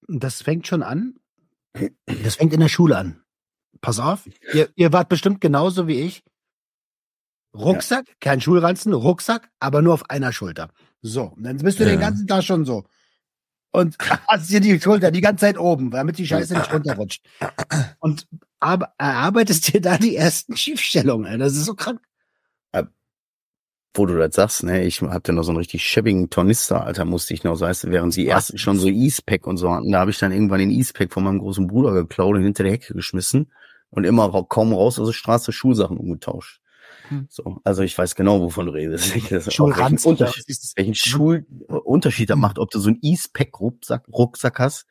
[0.08, 1.14] Das fängt schon an.
[2.06, 3.22] Das fängt in der Schule an.
[3.80, 6.22] Pass auf, ihr, ihr wart bestimmt genauso wie ich.
[7.54, 10.70] Rucksack, kein Schulranzen, Rucksack, aber nur auf einer Schulter.
[11.02, 11.90] So, und dann bist du Ja.
[11.90, 12.84] den ganzen Tag schon so.
[13.70, 13.96] Und
[14.28, 17.24] hast dir die Schulter die ganze Zeit oben, damit die Scheiße nicht runterrutscht.
[18.00, 18.26] Und
[18.60, 21.38] aber erarbeitest dir da die ersten Schiefstellungen.
[21.38, 22.00] Das ist so krank.
[23.98, 27.34] Wo du das sagst, ne, ich hatte noch so einen richtig schäbigen Tornister, Alter, musste
[27.34, 30.10] ich noch, so heißt, während sie erst schon so E-Spec und so hatten, da habe
[30.10, 33.52] ich dann irgendwann den E-Spec von meinem großen Bruder geklaut und hinter der Hecke geschmissen
[33.90, 36.60] und immer ra kaum raus aus der Straße Schulsachen umgetauscht.
[37.08, 37.26] Hm.
[37.28, 39.12] So, also ich weiß genau, wovon du redest.
[39.52, 40.18] Schulranzen.
[40.18, 44.86] welchen Unterschied, welchen Schulunterschied da macht, ob du so einen E-Spec-Rucksack Rucksack hast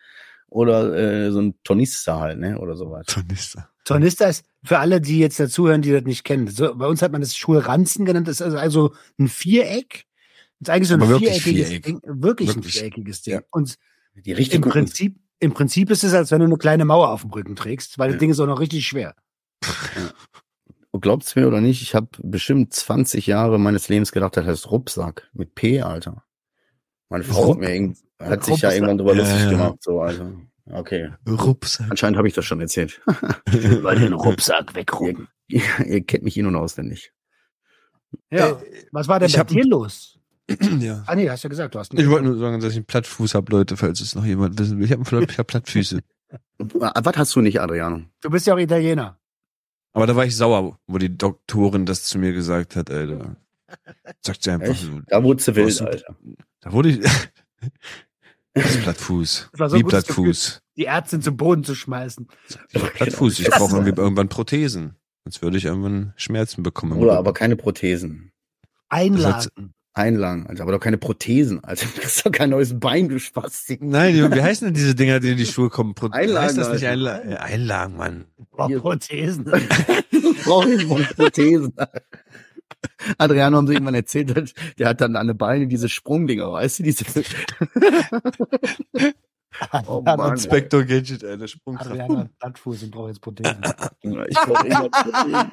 [0.49, 3.05] oder äh, so ein Tornister halt, ne, oder sowas.
[3.07, 3.69] Tornister.
[3.83, 6.47] Tornister ist für alle, die jetzt dazuhören, die das nicht kennen.
[6.47, 8.27] So, bei uns hat man das Schulranzen genannt.
[8.27, 10.05] Das ist also, also ein Viereck.
[10.59, 11.83] Das ist eigentlich so ein Aber wirklich viereckiges Viereck.
[11.83, 12.01] Ding.
[12.03, 12.73] Wirklich, ein Wirklich.
[12.73, 13.33] viereckiges Ding.
[13.35, 13.41] Ja.
[13.51, 13.75] Und
[14.15, 14.61] Die im.
[14.61, 17.97] Prinzip, im Prinzip ist es, als wenn du eine kleine Mauer auf dem Rücken trägst,
[17.99, 18.13] weil Ja.
[18.13, 19.15] das Ding ist auch noch richtig schwer.
[20.99, 25.29] Glaubt's mir oder nicht, ich habe bestimmt 20 Jahre meines Lebens gedacht, das heißt Rucksack
[25.31, 26.23] mit P, Alter.
[27.09, 29.49] Meine Frau hat, mir irgend, hat sich ja irgendwann drüber Ja, lustig ja.
[29.51, 30.33] gemacht, so, also.
[30.71, 31.11] Okay.
[31.27, 31.87] Rucksack.
[31.89, 33.01] Anscheinend habe ich das schon erzählt.
[33.45, 35.27] Weil den Rucksack wegrucken.
[35.47, 37.13] ihr, ihr kennt mich in- und auswendig.
[38.31, 38.49] Ja.
[38.51, 38.55] Äh,
[38.91, 40.19] Was war denn bei hab- dir los?
[40.79, 41.03] ja.
[41.07, 43.35] Ah nee, hast ja gesagt, du hast Ich wollte nur sagen, dass ich einen Plattfuß
[43.35, 44.85] habe, Leute, falls es noch jemand wissen will.
[44.85, 45.99] Ich habe ich hab Plattfüße.
[46.57, 48.01] Was hast du nicht, Adriano?
[48.21, 49.19] Du bist ja auch Italiener.
[49.93, 53.35] Aber da war ich sauer, wo die Doktorin das zu mir gesagt hat, Alter.
[54.25, 54.83] Sagt sie einfach Echt?
[54.83, 55.01] so.
[55.07, 56.15] Da wurde sie wild, du- Alter.
[56.61, 56.99] Da wurde ich.
[58.61, 59.49] Das ist Plattfuß.
[59.51, 60.61] Das war so Wie Plattfuß.
[60.77, 62.27] Die Ärztin zum Boden zu schmeißen.
[62.71, 63.39] Ich Plattfuß.
[63.39, 64.95] Ich brauche irgendwie irgendwann Prothesen.
[65.23, 66.93] Sonst würde ich irgendwann Schmerzen bekommen.
[66.93, 67.17] Oder Rücken.
[67.17, 68.31] aber keine Prothesen.
[68.89, 69.73] Einladen.
[69.93, 71.87] Einlagen, Alter, aber doch keine Prothesen, Alter.
[71.87, 73.81] Du kriegst doch kein neues Bein, du Spastik.
[73.81, 75.95] Nein, wie heißen denn diese Dinger, die in die Schuhe kommen?
[75.95, 76.85] Pro Einlagen, heißt das nicht.
[76.85, 77.31] Einlagen?
[77.31, 78.25] Ja, Einlagen, Mann.
[78.51, 78.69] Boah.
[78.69, 79.45] Prothesen.
[80.45, 81.73] Wohl Prothesen.
[83.17, 86.79] Adriano haben sie irgendwann erzählt, hat, der hat dann an den Beine diese Sprungdinger, weißt
[86.79, 87.05] du, diese.
[89.87, 90.31] oh Mann.
[90.31, 91.91] Inspector Gadget, Alter, Sprungkraft.
[91.91, 93.61] Adriana hat Plattfuß und braucht jetzt Prothesen.
[94.29, 95.51] Ich brauch irgendwas Prothesen.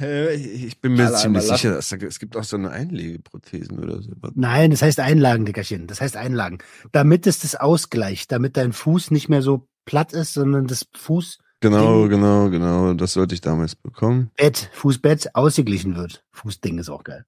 [0.00, 4.02] Äh, Ich bin mir ziemlich sicher, dass da, es gibt auch so eine Einlegeprothesen oder
[4.02, 4.10] so.
[4.34, 5.86] Nein, das heißt Einlagen, Dickerchen.
[5.86, 6.58] Das heißt Einlagen.
[6.92, 11.43] Damit es das ausgleicht, damit dein Fuß nicht mehr so platt ist, sondern das Fußbett,
[11.64, 12.10] Genau, Ding.
[12.10, 12.92] genau, genau.
[12.92, 14.30] Das sollte ich damals bekommen.
[14.72, 16.22] Fußbett ausgeglichen wird.
[16.32, 17.24] Fußding ist auch geil.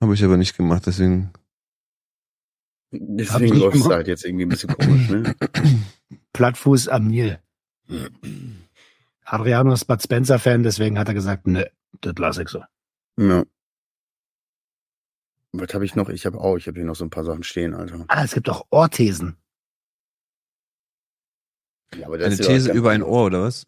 [0.00, 1.32] Habe ich aber nicht gemacht, deswegen
[2.92, 5.34] Deswegen läuft es halt jetzt irgendwie ein bisschen komisch, ne?
[6.32, 7.40] Plattfuß am Nil.
[9.24, 12.62] Adriano ist Bud Spencer-Fan, deswegen hat er gesagt, ne, das lasse ich so.
[13.18, 13.42] Ja.
[15.50, 16.08] Was habe ich noch?
[16.10, 18.04] Ich habe auch, ich habe hier noch so ein paar Sachen stehen, Alter.
[18.06, 19.36] Ah, es gibt auch Ohrthesen.
[21.94, 23.02] Ja, aber Eine ist ja These über ein.
[23.02, 23.66] Ohr, oder was?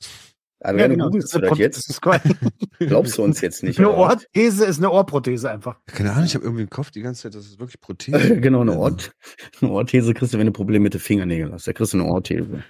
[0.60, 1.06] Adriano, genau.
[1.06, 2.00] googelst du eine das jetzt?
[2.80, 3.78] Glaubst du uns jetzt nicht?
[3.78, 3.94] eine?
[3.94, 5.78] Ohrthese ist eine Ohrprothese einfach.
[5.86, 8.40] Keine Ahnung, ich habe irgendwie im Kopf die ganze Zeit, das ist wirklich Prothese.
[8.40, 9.12] genau, eine, Ort,
[9.60, 11.68] eine Orthese kriegst du, wenn du Probleme mit den Fingernägeln hast.
[11.68, 12.64] Da kriegst du eine Orthese.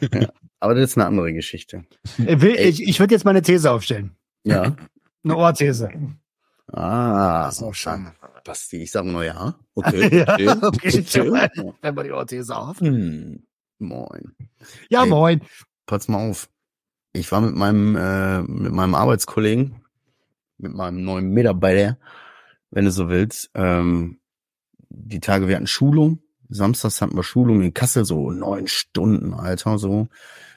[0.12, 0.28] ja.
[0.60, 1.84] Aber das ist eine andere Geschichte.
[2.18, 4.12] Ich, will- ich, ich würde jetzt mal eine These aufstellen.
[4.44, 4.76] Ja.
[5.24, 5.90] Eine Ohrthese.
[6.72, 8.12] Ah, Das ist auch schade.
[8.44, 9.54] Basti, ich sage nur ja.
[9.74, 10.18] Okay.
[10.18, 11.04] ja, okay, okay.
[11.06, 12.78] stell mal die Ohrthese auf.
[12.80, 13.42] Hm.
[13.78, 14.34] Moin.
[14.88, 15.08] Ja, Ey.
[15.08, 15.40] moin.
[15.86, 16.48] Pass mal auf.
[17.12, 19.82] Ich war mit meinem, äh, mit meinem Arbeitskollegen,
[20.58, 21.98] mit meinem neuen Mitarbeiter,
[22.70, 24.18] wenn du so willst, ähm,
[24.88, 26.20] die Tage, wir hatten Schulung.
[26.48, 30.08] Samstags hatten wir Schulung in Kassel, so neun Stunden, Alter, so.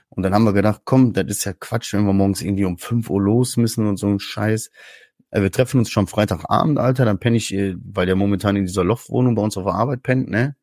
[0.09, 2.77] Und dann haben wir gedacht, komm, das ist ja Quatsch, wenn wir morgens irgendwie um
[2.77, 4.71] fünf Uhr los müssen und so ein Scheiß.
[5.31, 8.65] Äh, wir treffen uns schon Freitagabend, Alter, dann penne ich, äh, weil der momentan in
[8.65, 10.55] dieser Loftwohnung bei uns auf der Arbeit pennt, ne?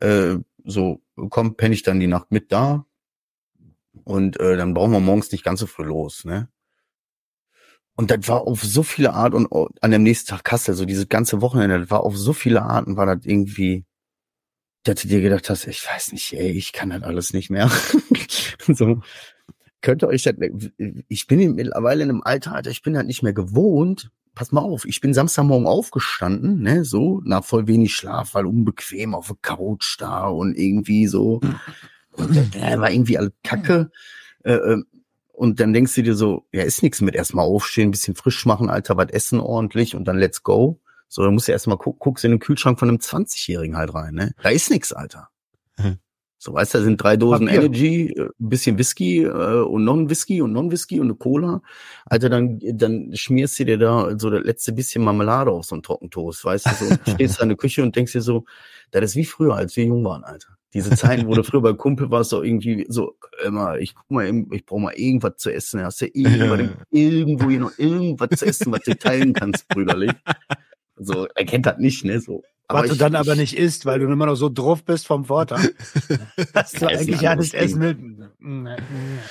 [0.00, 2.86] Äh, so, komm, penne ich dann die Nacht mit da,
[4.04, 6.48] und äh, dann brauchen wir morgens nicht ganz so früh los, ne?
[7.94, 9.48] Und das war auf so viele Art und
[9.82, 12.96] an dem nächsten Tag Kassel, so dieses ganze Wochenende, das war auf so viele Arten,
[12.96, 13.84] war das irgendwie,
[14.84, 17.68] dass du dir gedacht hast, ich weiß nicht, ey, ich kann das alles nicht mehr.
[18.68, 19.02] so,
[19.80, 20.34] könnt ihr euch das,
[21.08, 24.10] ich bin mittlerweile in einem Alter, Alter, ich bin halt nicht mehr gewohnt.
[24.34, 29.14] Pass mal auf, ich bin Samstagmorgen aufgestanden, ne, so, nach voll wenig Schlaf, weil unbequem
[29.14, 31.40] auf der Couch da und irgendwie so,
[32.12, 33.90] und da war irgendwie alles kacke.
[34.44, 34.82] Äh, äh,
[35.32, 38.70] und dann denkst du dir so, ja, ist nichts mit erstmal aufstehen, bisschen frisch machen,
[38.70, 40.80] Alter, was essen ordentlich und dann let's go.
[41.08, 44.14] So, dann musst du erstmal guck, guckst in den Kühlschrank von einem 20-Jährigen halt rein,
[44.14, 44.34] ne?
[44.42, 45.30] Da ist nichts, Alter.
[46.40, 47.60] So, weißt du, da sind drei Dosen Papier.
[47.62, 51.06] Energy, äh, ein bisschen Whisky äh, und noch ein Whisky und noch ein Whisky und
[51.08, 51.60] eine Cola.
[52.06, 55.82] Alter, dann, dann schmierst du dir da so das letzte bisschen Marmelade auf so einen
[55.82, 58.44] Trockentoast, weißt du, so, stehst da in der Küche und denkst dir so,
[58.92, 60.48] das ist wie früher, als wir jung waren, Alter.
[60.74, 64.30] Diese Zeiten, wo du früher bei Kumpel warst, so irgendwie so, immer, ich guck mal,
[64.52, 65.82] ich brauch mal irgendwas zu essen.
[65.82, 66.68] Hast du irgendwas, Ja.
[66.90, 70.12] irgendwo hier noch irgendwas zu essen, was du teilen kannst, brüderlich.
[70.98, 72.42] So, er kennt das nicht, ne, so.
[72.70, 75.06] Was du ich- dann aber ich- nicht isst, weil du immer noch so drauf bist
[75.06, 75.60] vom Vortag.
[76.52, 78.02] Dass du eigentlich ja nicht essen willst.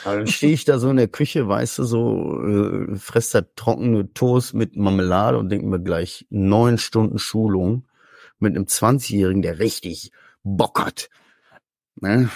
[0.05, 3.41] Aber dann stehe ich da so in der Küche, weißt du, so, äh, fress da
[3.55, 7.85] trockene Toast mit Marmelade und denke mir gleich neun Stunden Schulung
[8.39, 10.11] mit einem 20-Jährigen, der richtig
[10.43, 11.09] Bock hat.
[12.01, 12.29] Ne?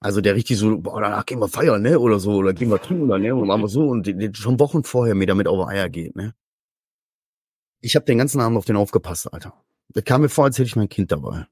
[0.00, 1.98] Also der richtig so, boah, danach gehen wir feiern, ne?
[1.98, 3.34] Oder so, oder gehen wir trinken, oder ne?
[3.34, 6.16] Und machen wir so und die, die schon Wochen vorher mir damit auf Eier geht,
[6.16, 6.34] ne?
[7.80, 9.54] Ich habe den ganzen Abend auf den aufgepasst, Alter.
[9.88, 11.46] Das kam mir vor, als hätte ich mein Kind dabei.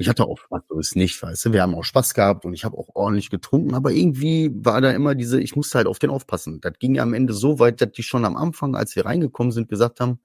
[0.00, 1.52] Ich hatte auch Spaß, so ist nicht, weißt du.
[1.52, 4.92] Wir haben auch Spaß gehabt und ich habe auch ordentlich getrunken, aber irgendwie war da
[4.92, 6.60] immer diese, ich musste halt auf den aufpassen.
[6.60, 9.50] Das ging ja am Ende so weit, dass die schon am Anfang, als wir reingekommen
[9.50, 10.20] sind, gesagt haben,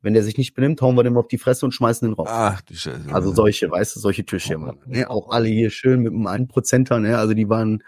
[0.00, 2.28] wenn der sich nicht benimmt, hauen wir dem auf die Fresse und schmeißen den raus.
[2.30, 3.12] Ach, die Scheiße.
[3.12, 4.78] Also solche, weißt du, solche Türschirme.
[4.86, 5.10] Ne?
[5.10, 7.18] Auch alle hier schön mit einem Einprozenter, ne?
[7.18, 7.82] Also die waren,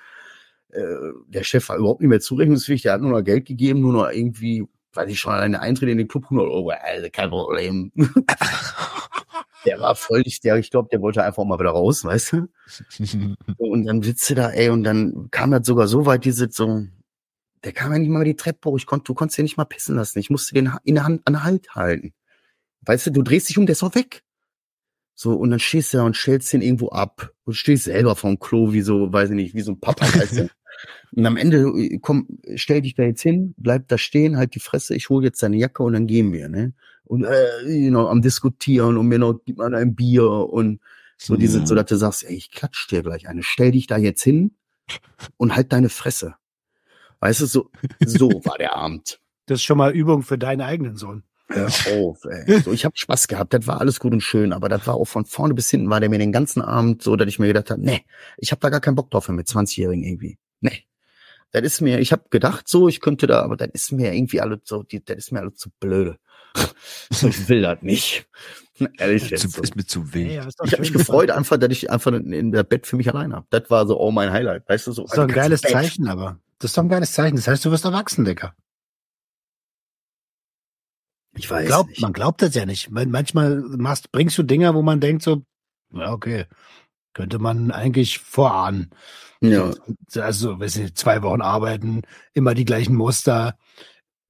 [0.70, 0.82] äh,
[1.28, 4.10] der Chef war überhaupt nicht mehr zurechnungsfähig, der hat nur noch Geld gegeben, nur noch
[4.10, 7.92] irgendwie, weiß ich schon, alleine Eintritt in den Club 100 Euro, also kein Problem.
[9.64, 12.48] der war völlig, der, ich glaube, der wollte einfach mal wieder raus, weißt du?
[13.58, 16.86] Und dann sitzt du da, ey, und dann kam das sogar so weit, diese so,
[17.64, 19.64] der kam ja nicht mal die Treppe hoch, ich konnte, du konntest den nicht mal
[19.64, 22.14] pissen lassen, ich musste den in der Hand, an Hand halten.
[22.82, 24.22] Weißt du, du drehst dich um, der ist auch weg.
[25.14, 28.38] So, und dann stehst du da und stellst den irgendwo ab und stehst selber vorm
[28.38, 30.50] Klo, wie so, weiß ich nicht, wie so ein Papa, weißt du?
[31.12, 34.60] Und am Ende, äh, komm, stell dich da jetzt hin, bleib da stehen, halt die
[34.60, 36.72] Fresse, ich hole jetzt deine Jacke und dann gehen wir, ne?
[37.04, 40.80] Und, äh, you know, am diskutieren und mir noch, gib mal ein Bier und
[41.18, 43.98] so diese, so dass du sagst, ey, ich klatsch dir gleich eine, stell dich da
[43.98, 44.54] jetzt hin
[45.36, 46.34] und halt deine Fresse.
[47.20, 47.70] Weißt du, so,
[48.04, 49.20] so war der Abend.
[49.46, 51.24] Das ist schon mal Übung für deinen eigenen Sohn.
[51.48, 52.60] Hör auf, ey.
[52.60, 55.06] So, ich habe Spaß gehabt, das war alles gut und schön, aber das war auch
[55.06, 57.70] von vorne bis hinten, war der mir den ganzen Abend so, dass ich mir gedacht
[57.70, 58.04] habe, nee,
[58.38, 60.38] ich habe da gar keinen Bock drauf mit 20-Jährigen irgendwie.
[60.60, 60.84] Nee.
[61.52, 64.40] Das ist mir, ich habe gedacht so, ich könnte da, aber das ist mir irgendwie
[64.40, 66.18] alles so, die, das ist mir alles zu blöde.
[67.10, 68.26] So, ich will das nicht.
[68.98, 69.50] Ehrlich jetzt.
[69.50, 69.60] So.
[69.60, 70.30] ist mir zu wild.
[70.32, 73.34] Ja, Ich habe mich gefreut einfach, dass ich einfach in der Bett für mich allein
[73.34, 73.50] hab.
[73.50, 75.02] Das war so oh mein Highlight, weißt du so.
[75.02, 75.72] Das ist doch ein geiles Bett.
[75.72, 76.38] Zeichen, aber.
[76.58, 77.36] Das ist doch ein geiles Zeichen.
[77.36, 78.54] Das heißt, du wirst erwachsen, Dicker.
[81.36, 82.00] Ich weiß Glaub, nicht.
[82.00, 82.90] man glaubt das ja nicht.
[82.90, 85.42] Man- Manchmal machst, bringst du Dinger, wo man denkt so,
[85.92, 86.46] ja, okay,
[87.12, 88.90] könnte man eigentlich vorahnen.
[89.40, 89.70] Ja.
[90.16, 92.02] Also, weiß nicht, zwei Wochen arbeiten,
[92.34, 93.56] immer die gleichen Muster.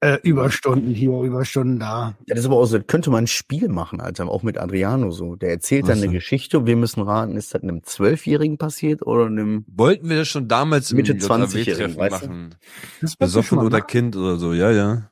[0.03, 2.15] Äh, Überstunden hier, Überstunden da.
[2.27, 4.57] Ja, das ist aber auch so, das könnte man ein Spiel machen, Alter, auch mit
[4.57, 5.37] Adriano so.
[5.37, 6.05] Der erzählt dann so.
[6.05, 10.17] eine Geschichte und wir müssen raten, ist das einem Zwölfjährigen passiert oder einem Wollten wir
[10.17, 12.27] das schon damals im Mitte JW 20-Jährigen, Treffen weißt du?
[12.29, 12.55] machen?
[13.03, 13.87] Das Besoffen oder machen.
[13.89, 15.11] Kind oder so, ja, ja.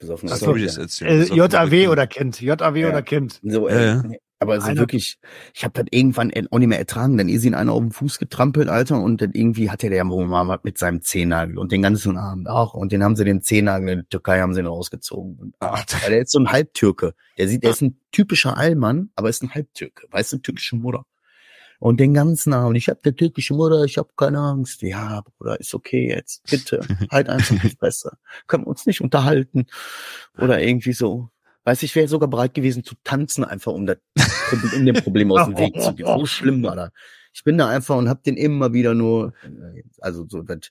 [0.00, 0.82] besoffenen Das Kind, jetzt ja.
[0.82, 1.10] erzählt.
[1.10, 2.40] Äh, Besoffen JAW oder Kind.
[2.40, 2.88] JAW Ja.
[2.88, 3.40] oder Kind.
[3.44, 4.02] So, Ja, ey, ja.
[4.38, 5.18] Aber also Einer- wirklich,
[5.54, 7.16] ich habe das irgendwann auch nicht mehr ertragen.
[7.16, 10.26] Dann ist ihn einer auf den Fuß getrampelt, Alter, und dann irgendwie hatte der wohl
[10.26, 12.74] mal mit seinem Zehennagel und den ganzen Abend auch.
[12.74, 15.38] Und den haben sie den Zehennagel in der Türkei haben sie ihn rausgezogen.
[15.38, 17.14] Und, Ah, der ist so ein Halbtürke.
[17.38, 20.06] Der sieht, der ist ein typischer Allmann, aber ist ein Halbtürke.
[20.10, 21.06] Weißt du, türkische Mutter.
[21.78, 24.80] Und den ganzen Abend, ich hab eine türkische Mutter, ich hab keine Angst.
[24.82, 26.42] Ja, Bruder, ist okay jetzt.
[26.50, 28.16] Bitte, halt einfach die Fresse.
[28.46, 29.66] Können wir uns nicht unterhalten.
[30.38, 31.28] Oder irgendwie so.
[31.66, 33.98] Weiß ich, wäre sogar bereit gewesen zu tanzen, einfach um, das,
[34.74, 36.06] um dem Problem aus dem Weg zu gehen.
[36.06, 36.90] So schlimm war das.
[37.34, 39.34] Ich bin da einfach und hab den immer wieder nur,
[40.00, 40.70] also so, das,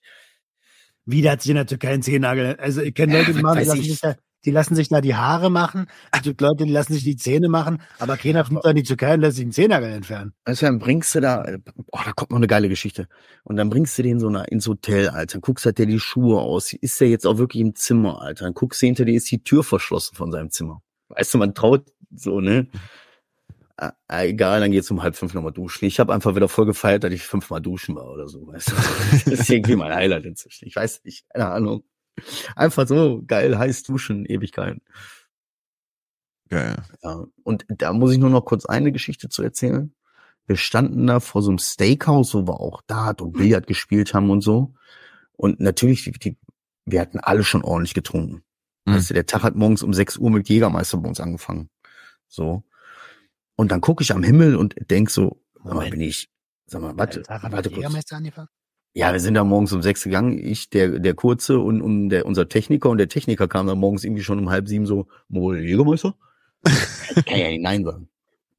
[1.06, 2.56] Wieder hat sich in der Türkei einen Zehennagel.
[2.56, 3.90] Also ich kenne Leute, die, machen, die, lassen ich.
[3.90, 5.86] sich da, die lassen sich da die Haare machen.
[6.12, 9.14] Es gibt Leute, die lassen sich die Zähne machen, aber keiner fliegt in die Türkei
[9.14, 10.34] und lässt sich einen Zehennagel entfernen.
[10.46, 11.46] Du, dann bringst du da,
[11.92, 13.08] oh, da kommt noch eine geile Geschichte.
[13.44, 15.34] Und dann bringst du den so nach, ins Hotel, Alter.
[15.34, 16.74] Dann guckst halt der die Schuhe aus.
[16.74, 18.46] Ist der jetzt auch wirklich im Zimmer, Alter?
[18.46, 20.82] Dann guckst du hinter dir, ist die Tür verschlossen von seinem Zimmer.
[21.10, 22.68] Weißt du, man traut so, ne?
[23.78, 25.86] Ah, ah, egal, dann geht's um halb fünf nochmal duschen.
[25.86, 28.76] Ich habe einfach wieder voll gefeiert, dass ich fünfmal duschen war oder so, weißt du?
[29.32, 30.66] Das ist irgendwie mein Highlight inzwischen.
[30.68, 31.84] Ich weiß nicht, keine Ahnung.
[32.56, 34.82] Einfach so geil, heiß duschen, Ewigkeiten.
[36.48, 36.78] Geil.
[37.04, 39.94] Ja, und da muss ich nur noch kurz eine Geschichte zu erzählen.
[40.48, 44.30] Wir standen da vor so einem Steakhouse, wo wir auch Dart und Billard gespielt haben
[44.30, 44.74] und so.
[45.34, 46.38] Und natürlich, die, die,
[46.86, 48.44] wir hatten alle schon ordentlich getrunken.
[48.86, 48.94] Mhm.
[48.94, 51.70] Weißt du, der Tag hat morgens um 6 Uhr mit Jägermeister bei uns angefangen.
[52.28, 52.64] So.
[53.56, 55.92] Und dann gucke ich am Himmel und denk so, mal, Moment.
[55.92, 56.30] bin ich,
[56.66, 57.76] sag mal, warte, warte der kurz.
[57.76, 58.50] Jägermeister angefangen?
[58.94, 60.38] Ja, wir sind da morgens um sechs gegangen.
[60.38, 62.90] Ich, der, der Kurze und, und der, unser Techniker.
[62.90, 66.16] Und der Techniker kam dann morgens irgendwie schon um halb sieben so, Mol Jägermeister?
[66.64, 68.10] Ich kann ja nicht Nein sagen.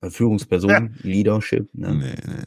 [0.09, 1.69] Führungsperson, Leadership.
[1.73, 1.95] Ne?
[1.95, 2.43] Nee, nee.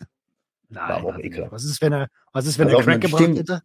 [0.69, 0.83] Nein.
[0.83, 1.51] aber auch also, ekelhaft.
[1.51, 3.63] was ist, wenn er, was ist, wenn Pass er auf, Crack gebracht hätte?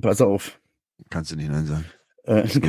[0.00, 0.60] Pass auf.
[1.08, 1.84] Kannst du nicht nein sagen.
[2.24, 2.46] Äh,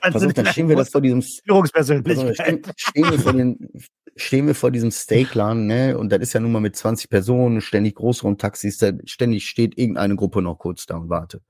[0.00, 2.36] Also, auf, dann stehen wir das vor diesem, Führungspersönlichkeit.
[2.36, 3.68] stehen, stehen wir vor den,
[4.16, 5.98] stehen wir vor diesem Steakladen, ne?
[5.98, 10.16] Und das ist ja nun mal mit 20 Personen, ständig Großraumtaxis, da ständig steht irgendeine
[10.16, 11.40] Gruppe noch kurz da und warte.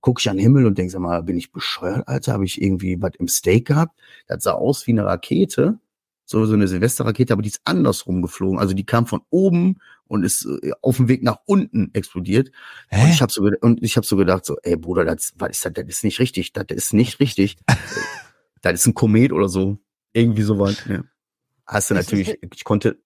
[0.00, 2.34] Guck ich an den Himmel und denk, sag mal, bin ich bescheuert, Alter?
[2.34, 3.98] Habe ich irgendwie was im Steak gehabt?
[4.26, 5.78] Das sah aus wie eine Rakete,
[6.24, 8.58] so, so eine Silvesterrakete, aber die ist andersrum geflogen.
[8.58, 12.50] Also die kam von oben und ist äh, auf dem Weg nach unten explodiert.
[12.90, 13.10] Und Hä?
[13.10, 15.72] ich habe so, und ich hab so gedacht, so, ey Bruder, das, was ist das?
[15.74, 16.52] Das ist nicht richtig.
[16.52, 17.56] Das ist nicht richtig.
[18.62, 19.78] das ist ein Komet oder so.
[20.12, 20.86] Irgendwie so was.
[20.86, 21.04] Ne?
[21.66, 22.98] Hast du natürlich, ich konnte,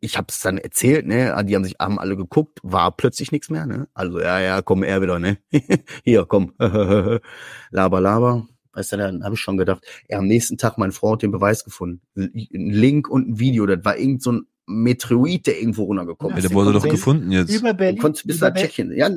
[0.00, 1.34] ich habe es dann erzählt, ne?
[1.46, 3.88] Die haben sich haben alle geguckt, war plötzlich nichts mehr, ne?
[3.94, 5.38] Also ja, ja, komm er wieder, ne?
[6.04, 6.52] Hier, komm,
[7.70, 8.46] laber, laber.
[8.74, 11.30] Weißt du, dann habe ich schon gedacht, ja, am nächsten Tag meine Frau hat den
[11.30, 13.66] Beweis gefunden, ein Link und ein Video.
[13.66, 16.48] Das war irgend so ein Meteorit, der irgendwo runtergekommen Ja, ist.
[16.48, 17.50] der wurde doch gefunden jetzt.
[17.54, 18.92] Über Du Berlin, konntest bis über, nach Tschechien.
[18.96, 19.10] Ja,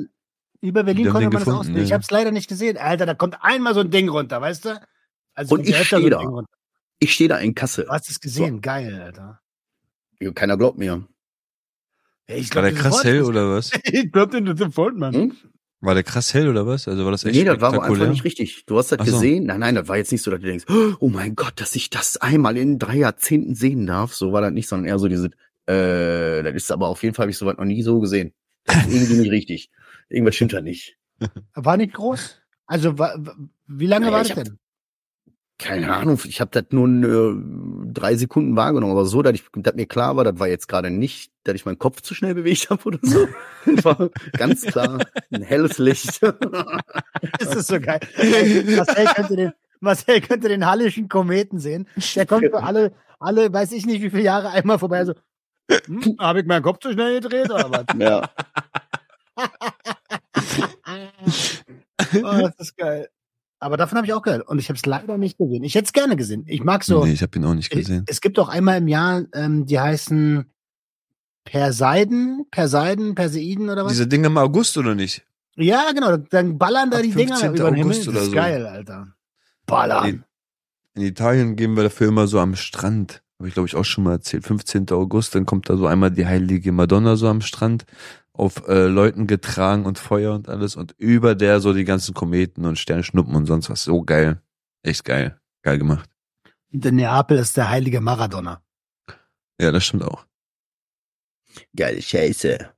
[0.60, 1.82] über Berlin konnte den man das gefunden, ausbilden.
[1.84, 1.94] Ich ja.
[1.94, 2.76] habe es leider nicht gesehen.
[2.76, 4.80] Alter, da kommt einmal so ein Ding runter, weißt du?
[5.34, 6.18] Also Und ich stehe ein da.
[6.18, 6.50] Ding runter.
[6.98, 7.84] ich stehe da in Kassel.
[7.84, 9.40] Du hast es gesehen, geil, Alter.
[10.34, 11.06] Keiner glaubt mir.
[12.28, 13.70] Ja, ich War der krass hell oder was?
[13.84, 15.14] Ich glaub dir sofort, Mann.
[15.14, 15.36] Hm?
[15.80, 16.88] War der krass hell oder was?
[16.88, 18.64] Also war das echt Nee, das war aber einfach nicht richtig.
[18.66, 19.12] Du hast das Ach so.
[19.12, 19.44] gesehen.
[19.44, 20.64] Nein, nein, das war jetzt nicht so, dass du denkst,
[20.98, 24.12] oh mein Gott, dass ich das einmal in drei Jahrzehnten sehen darf.
[24.14, 25.26] So war das nicht, sondern eher so diese,
[25.66, 28.32] äh, das ist aber auf jeden Fall habe ich sowas noch nie so gesehen.
[28.64, 29.70] Das ist irgendwie nicht richtig.
[30.08, 30.96] Irgendwas stimmt da nicht.
[31.54, 32.40] War nicht groß?
[32.66, 34.58] Also, wie lange Naja, war das hab- denn?
[35.58, 37.34] Keine Ahnung, ich habe das nur äh,
[37.92, 40.88] drei Sekunden wahrgenommen, aber so, dass, ich, dass mir klar war, das war jetzt gerade
[40.90, 43.28] nicht, dass ich meinen Kopf zu schnell bewegt habe oder so.
[43.66, 46.20] Das war ganz klar ein helles Licht.
[47.40, 47.98] Das ist so geil.
[48.76, 51.88] Marcel könnte den, Marcel könnte den hallischen Kometen sehen.
[52.14, 55.04] Der kommt für alle, alle, weiß ich nicht, wie viele Jahre einmal vorbei.
[55.04, 55.14] So,
[55.68, 57.84] hm, habe ich meinen Kopf zu schnell gedreht oder was?
[57.98, 58.30] ja.
[62.14, 63.08] Oh, das ist geil.
[63.60, 64.46] Aber davon habe ich auch gehört.
[64.46, 65.64] Und ich habe es leider nicht gesehen.
[65.64, 66.44] Ich hätte es gerne gesehen.
[66.46, 67.04] Ich mag so.
[67.04, 68.04] Nee, ich habe ihn auch nicht gesehen.
[68.06, 70.44] Es gibt auch einmal im Jahr, ähm, die heißen
[71.44, 73.92] Perseiden, Perseiden, Perseiden oder was?
[73.92, 75.24] Diese Dinge im August oder nicht?
[75.56, 76.16] ja, genau.
[76.18, 77.54] Dann ballern da Ab die Dinger 15.
[77.54, 77.92] über den Himmel.
[77.94, 78.34] August Das oder ist so.
[78.34, 79.08] geil, Alter.
[79.66, 80.08] Ballern.
[80.08, 80.24] In,
[80.94, 83.22] in Italien gehen wir dafür immer so am Strand.
[83.38, 84.44] Habe ich glaube ich auch schon mal erzählt.
[84.44, 84.90] 15.
[84.90, 87.86] August, dann kommt da so einmal die heilige Madonna so am Strand
[88.38, 92.64] auf äh, Leuten getragen und Feuer und alles und über der so die ganzen Kometen
[92.64, 93.82] und Sternschnuppen und sonst was.
[93.82, 94.40] So geil.
[94.82, 95.40] Echt geil.
[95.62, 96.08] Geil gemacht.
[96.72, 98.62] Und in Neapel ist der heilige Maradona.
[99.60, 100.24] Ja, das stimmt auch.
[101.74, 102.70] Geile Scheiße.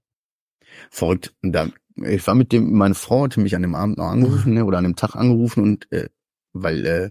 [0.90, 1.34] Verrückt.
[1.42, 4.54] Und dann, ich war mit dem, meine Frau hatte mich an dem Abend noch angerufen,
[4.54, 6.08] ne, oder an dem Tag angerufen und äh,
[6.52, 7.10] weil, äh,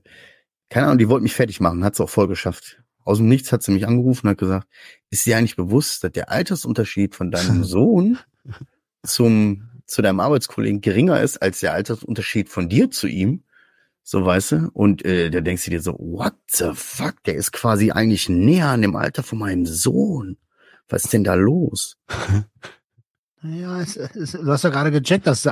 [0.69, 2.81] keine Ahnung, die wollte mich fertig machen, hat es auch voll geschafft.
[3.05, 4.67] Aus dem Nichts hat sie mich angerufen und hat gesagt,
[5.09, 8.17] ist dir eigentlich bewusst, dass der Altersunterschied von deinem Sohn
[9.03, 13.43] zum, zu deinem Arbeitskollegen geringer ist als der Altersunterschied von dir zu ihm?
[14.03, 14.69] So, weißt du?
[14.73, 17.23] Und äh, da denkst du dir so, what the fuck?
[17.25, 20.37] Der ist quasi eigentlich näher an dem Alter von meinem Sohn.
[20.87, 21.97] Was ist denn da los?
[23.41, 25.49] Naja, es, es, du hast ja gerade gecheckt, dass du,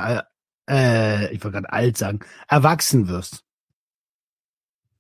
[0.69, 2.19] äh, ich wollte gerade alt sagen,
[2.49, 3.45] erwachsen wirst.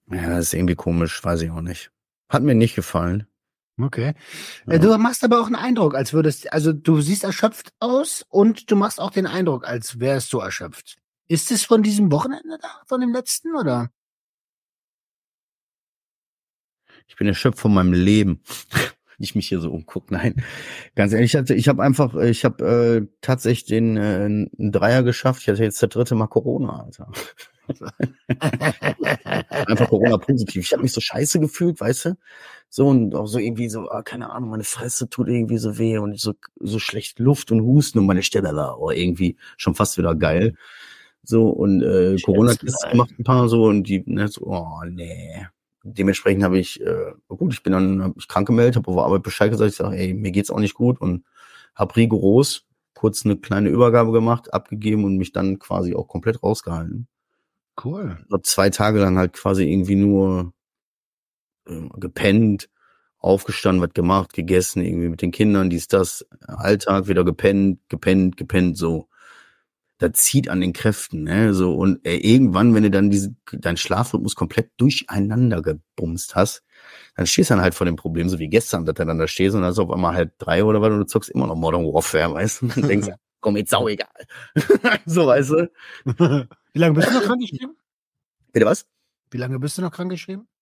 [0.09, 1.91] Ja, das ist irgendwie komisch, weiß ich auch nicht.
[2.29, 3.27] Hat mir nicht gefallen.
[3.79, 4.13] Okay.
[4.65, 4.73] Ja.
[4.73, 8.71] Äh, Du machst aber auch einen Eindruck, als würdest, also du siehst erschöpft aus und
[8.71, 10.97] du machst auch den Eindruck, als wärst du erschöpft.
[11.27, 13.89] Ist es von diesem Wochenende da, von dem letzten, oder?
[17.07, 18.41] Ich bin erschöpft von meinem Leben.
[19.19, 20.13] ich mich hier so umgucke.
[20.13, 20.43] Nein,
[20.95, 25.41] ganz ehrlich, ich, ich habe einfach, ich habe äh, tatsächlich den äh, einen Dreier geschafft.
[25.41, 27.11] Ich hatte jetzt der dritte Mal Corona, Alter.
[29.67, 30.63] Einfach Corona positiv.
[30.63, 32.17] Ich habe mich so scheiße gefühlt, weißt du?
[32.69, 35.97] So und auch so irgendwie so, ah, keine Ahnung, meine Fresse tut irgendwie so weh
[35.97, 39.97] und so so schlecht Luft und Husten und meine Stelle da, oh, irgendwie schon fast
[39.97, 40.55] wieder geil.
[41.23, 45.45] So und äh, Corona-Tests gemacht ein paar so und die, ne, so, oh nee.
[45.83, 49.23] Dementsprechend habe ich, äh, gut, ich bin dann hab ich krank gemeldet, habe auf Arbeit
[49.23, 51.25] Bescheid gesagt, ich sage, ey, mir geht's auch nicht gut und
[51.75, 57.07] habe rigoros kurz eine kleine Übergabe gemacht, abgegeben und mich dann quasi auch komplett rausgehalten.
[57.83, 58.17] Cool.
[58.31, 60.51] Hab zwei Tage lang halt quasi irgendwie nur
[61.67, 62.69] ähm, gepennt,
[63.19, 68.77] aufgestanden, was gemacht, gegessen, irgendwie mit den Kindern, dies, das, Alltag wieder gepennt, gepennt, gepennt,
[68.77, 69.07] so.
[69.99, 71.73] Das zieht an den Kräften, ne, so.
[71.73, 76.63] Und äh, irgendwann, wenn du dann diese, dein Schlafrhythmus komplett durcheinander gebumst hast,
[77.15, 79.27] dann stehst du dann halt vor dem Problem, so wie gestern, dass du dann da
[79.27, 81.55] stehst und dann ist auf einmal halb drei oder was und du zockst immer noch
[81.55, 82.65] Modern Warfare, weißt du?
[82.65, 84.07] Und dann denkst du, komm, jetzt sau egal.
[85.07, 85.71] so, weißt du?
[86.73, 87.75] Wie lange bist du noch krankgeschrieben?
[88.51, 88.85] Bitte was?
[89.31, 90.43] Wie lange bist du noch krankgeschrieben?
[90.43, 90.56] Äh,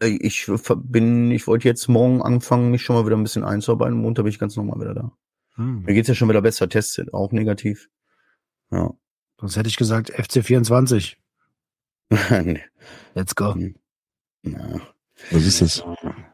[0.00, 3.96] Ich bin, ich wollte jetzt morgen anfangen, mich schon mal wieder ein bisschen einzuarbeiten.
[3.98, 5.12] Montag bin ich ganz normal wieder da.
[5.54, 5.82] Hm.
[5.82, 6.68] Mir geht's ja schon wieder besser.
[6.70, 7.88] Sind auch negativ.
[8.70, 8.92] Ja.
[9.40, 11.16] Sonst hätte ich gesagt FC24.
[12.44, 12.62] nee.
[13.14, 13.56] Let's go.
[14.42, 14.80] ja.
[15.32, 15.82] Was ist das?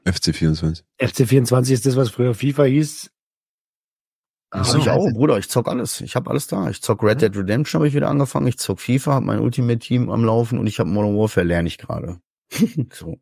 [0.04, 0.82] FC24.
[1.00, 3.10] FC24 ist das, was früher FIFA hieß.
[4.52, 5.38] Hab Aber ich auch, Bruder.
[5.38, 6.00] Ich zock alles.
[6.00, 6.68] Ich habe alles da.
[6.68, 8.46] Ich zock Red Dead Redemption habe ich wieder angefangen.
[8.46, 11.66] Ich zock FIFA, habe mein Ultimate Team am Laufen und ich habe Modern Warfare lerne
[11.66, 12.20] ich gerade.
[12.92, 13.18] so.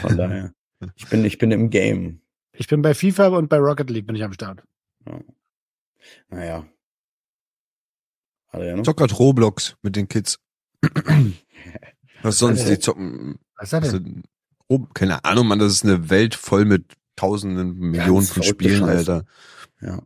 [0.00, 0.52] Von daher.
[0.96, 2.20] Ich bin, ich bin im Game.
[2.52, 4.62] Ich bin bei FIFA und bei Rocket League bin ich am Start.
[6.28, 6.66] Naja.
[8.52, 8.82] Ja noch?
[8.84, 10.38] Zock grad Roblox mit den Kids.
[12.22, 12.60] Was sonst?
[12.60, 13.38] Also- Die zocken.
[13.56, 14.22] Was ist das Also, denn?
[14.70, 16.84] Rob- keine Ahnung, man, das ist eine Welt voll mit
[17.16, 18.84] tausenden, Millionen von Spielen.
[18.84, 19.24] Alter.
[19.80, 20.02] Ja.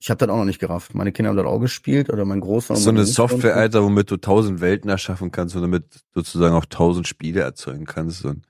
[0.00, 0.94] Ich habe das auch noch nicht gerafft.
[0.94, 2.80] Meine Kinder haben das auch gespielt oder mein Großvater.
[2.80, 3.60] So eine Software, so.
[3.60, 8.24] Alter, womit du tausend Welten erschaffen kannst und damit sozusagen auch tausend Spiele erzeugen kannst.
[8.24, 8.44] Und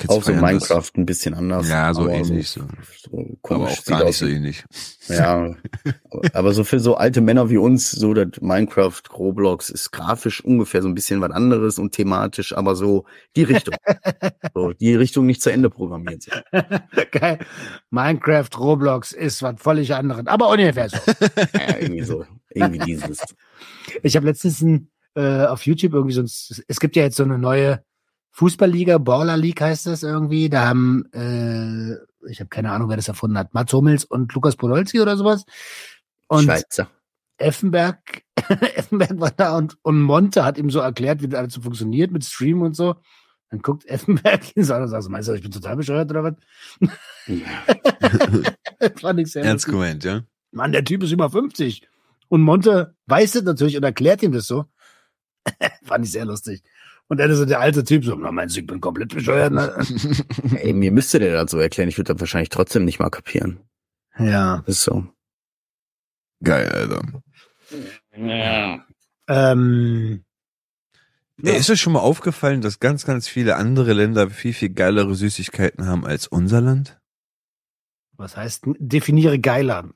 [0.00, 0.40] Kids Auch so das.
[0.40, 1.68] Minecraft ein bisschen anders.
[1.68, 2.48] Ja, so aber ähnlich.
[2.48, 2.62] So.
[3.02, 4.64] So, Aber komisch auch gar nicht so ähnlich.
[5.08, 5.54] Ja,
[6.32, 10.80] aber so für so alte Männer wie uns, so das Minecraft, Roblox ist grafisch ungefähr
[10.80, 13.04] so ein bisschen was anderes und thematisch, aber so
[13.36, 13.74] die Richtung.
[14.54, 16.24] so, die Richtung nicht zu Ende programmiert.
[17.10, 17.38] Geil.
[17.90, 20.26] Minecraft, Roblox ist was völlig anderes.
[20.26, 20.96] Aber ungefähr so.
[20.96, 22.24] Ja, irgendwie so.
[22.48, 23.22] Irgendwie dieses.
[24.02, 27.22] Ich habe letztens ein, äh, auf YouTube irgendwie so, ein, es gibt ja jetzt so
[27.22, 27.84] eine neue
[28.32, 30.48] Fußballliga, Baller League heißt das irgendwie.
[30.48, 31.94] Da haben, äh,
[32.30, 35.44] ich habe keine Ahnung, wer das erfunden hat, Mats Hummels und Lukas Podolski oder sowas.
[36.28, 36.88] Und Schweizer.
[37.38, 38.22] Effenberg,
[38.76, 42.12] Effenberg war da und, und Monte hat ihm so erklärt, wie das alles so funktioniert
[42.12, 42.96] mit Stream und so.
[43.50, 46.22] Dann guckt Effenberg ihn so an und sagt, meinst du, ich bin total bescheuert oder
[46.22, 46.34] was?
[49.00, 50.22] Fand ich sehr Ernst gemeint, ja?
[50.52, 51.88] Mann, der Typ ist über 50.
[52.28, 54.66] Und Monte weiß das natürlich und erklärt ihm das so.
[55.84, 56.62] Fand ich sehr lustig.
[57.10, 59.52] Und dann ist so der alte Typ so, na, meinst du, ich bin komplett bescheuert?
[59.52, 59.74] Ne?
[60.62, 61.88] Ey, mir müsste der das so erklären.
[61.88, 63.60] Ich würde das wahrscheinlich trotzdem nicht mal kapieren.
[64.18, 64.62] Ja.
[64.64, 65.06] Das ist so.
[66.42, 67.02] Geil, Alter.
[69.28, 70.24] Ähm,
[71.42, 75.14] Ey, ist euch schon mal aufgefallen, dass ganz, ganz viele andere Länder viel, viel geilere
[75.14, 77.00] Süßigkeiten haben als unser Land?
[78.20, 79.90] was heißt, definiere geiler.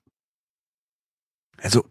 [1.58, 1.84] Also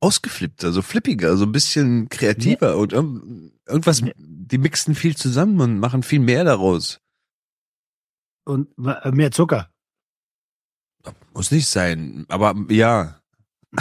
[0.00, 5.78] ausgeflippter, so flippiger, so ein bisschen kreativer und irg- irgendwas, die mixen viel zusammen und
[5.78, 7.00] machen viel mehr daraus.
[8.44, 9.70] Und äh, mehr Zucker.
[11.32, 13.20] Muss nicht sein, aber ja.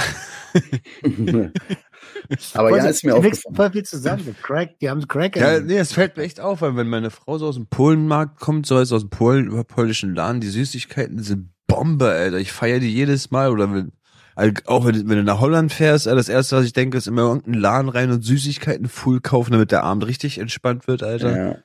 [2.53, 3.55] aber ja, ist mir Die mixen aufgefallen.
[3.55, 4.35] voll viel zusammen.
[4.41, 5.35] Crack, die haben Crack.
[5.35, 8.39] Ja, nee, es fällt mir echt auf, weil wenn meine Frau so aus dem Polenmarkt
[8.39, 12.37] kommt, so heißt aus dem Polen, über polnischen Laden, die Süßigkeiten sind Bombe, Alter.
[12.37, 13.91] Ich feiere die jedes Mal oder wenn
[14.35, 17.07] All- Auch wenn, wenn du nach Holland fährst, äh, das erste, was ich denke, ist
[17.07, 21.37] immer irgendeinen Laden rein und Süßigkeiten full kaufen, damit der Abend richtig entspannt wird, Alter.
[21.37, 21.55] Ja.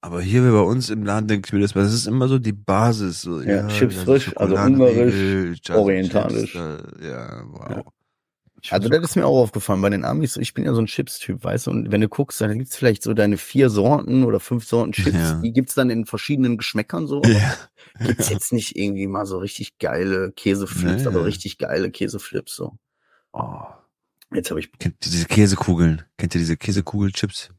[0.00, 2.38] Aber hier wie bei uns im Laden denke ich mir das, das ist immer so
[2.38, 3.22] die Basis.
[3.22, 6.52] So, Ja, Chips das frisch, also ungarisch, orientalisch.
[6.52, 7.70] Chips, äh, ja, wow.
[7.70, 7.82] Ja.
[8.70, 10.36] Also das ist mir auch aufgefallen bei den Amis.
[10.36, 11.70] Ich bin ja so ein Chips-Typ, weißt du.
[11.70, 15.12] Und wenn du guckst, dann gibt's vielleicht so deine vier Sorten oder fünf Sorten Chips.
[15.12, 15.34] Ja.
[15.40, 17.22] Die gibt's dann in verschiedenen Geschmäckern so.
[17.22, 17.54] Ja.
[18.04, 21.06] Gibt's jetzt nicht irgendwie mal so richtig geile Käseflips, Nee.
[21.08, 22.78] aber richtig geile Käseflips so.
[23.32, 23.62] Oh.
[24.34, 26.02] Jetzt habe ich Kennt ihr diese Käsekugeln?
[26.16, 27.50] Kennt ihr diese Käsekugelchips?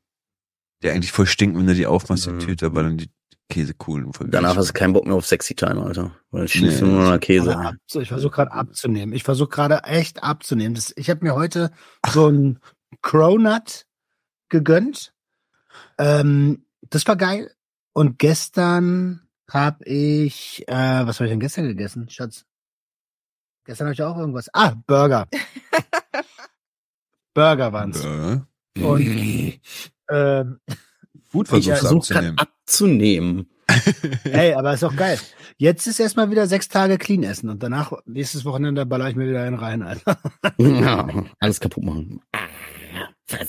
[0.84, 2.40] Die eigentlich voll stinken, wenn du die aufmachst, die Mhm.
[2.40, 3.10] Tüte, aber dann die
[3.50, 6.12] Käsekugeln voll danach hast du keinen Bock mehr auf Sexy Time, Alter.
[6.32, 7.58] Weil schießt du nur noch Käse.
[7.58, 9.14] Ab- so, Ich versuche gerade abzunehmen.
[9.14, 10.76] Ich versuche gerade echt abzunehmen.
[10.76, 11.72] Das, ich habe mir heute
[12.12, 12.60] so ein
[13.02, 13.86] Cronut
[14.50, 15.14] gegönnt.
[15.98, 17.52] Ähm, das war geil.
[17.94, 20.74] Und gestern habe ich, äh,
[21.08, 22.46] was habe ich denn gestern gegessen, Schatz?
[23.66, 24.48] Gestern habe ich auch irgendwas.
[24.54, 25.28] Ah, Burger.
[27.34, 28.04] Burger waren's.
[28.04, 28.46] Ja.
[28.86, 29.02] Und
[30.10, 30.60] ähm,
[31.32, 32.38] Gut Ich versuchst abzunehmen.
[32.38, 33.50] abzunehmen.
[34.24, 35.20] hey, aber ist auch geil.
[35.58, 39.28] Jetzt ist erstmal wieder sechs Tage clean essen und danach nächstes Wochenende baller ich mir
[39.28, 40.18] wieder einen rein, Alter.
[40.58, 41.08] ja,
[41.40, 42.22] alles kaputt machen.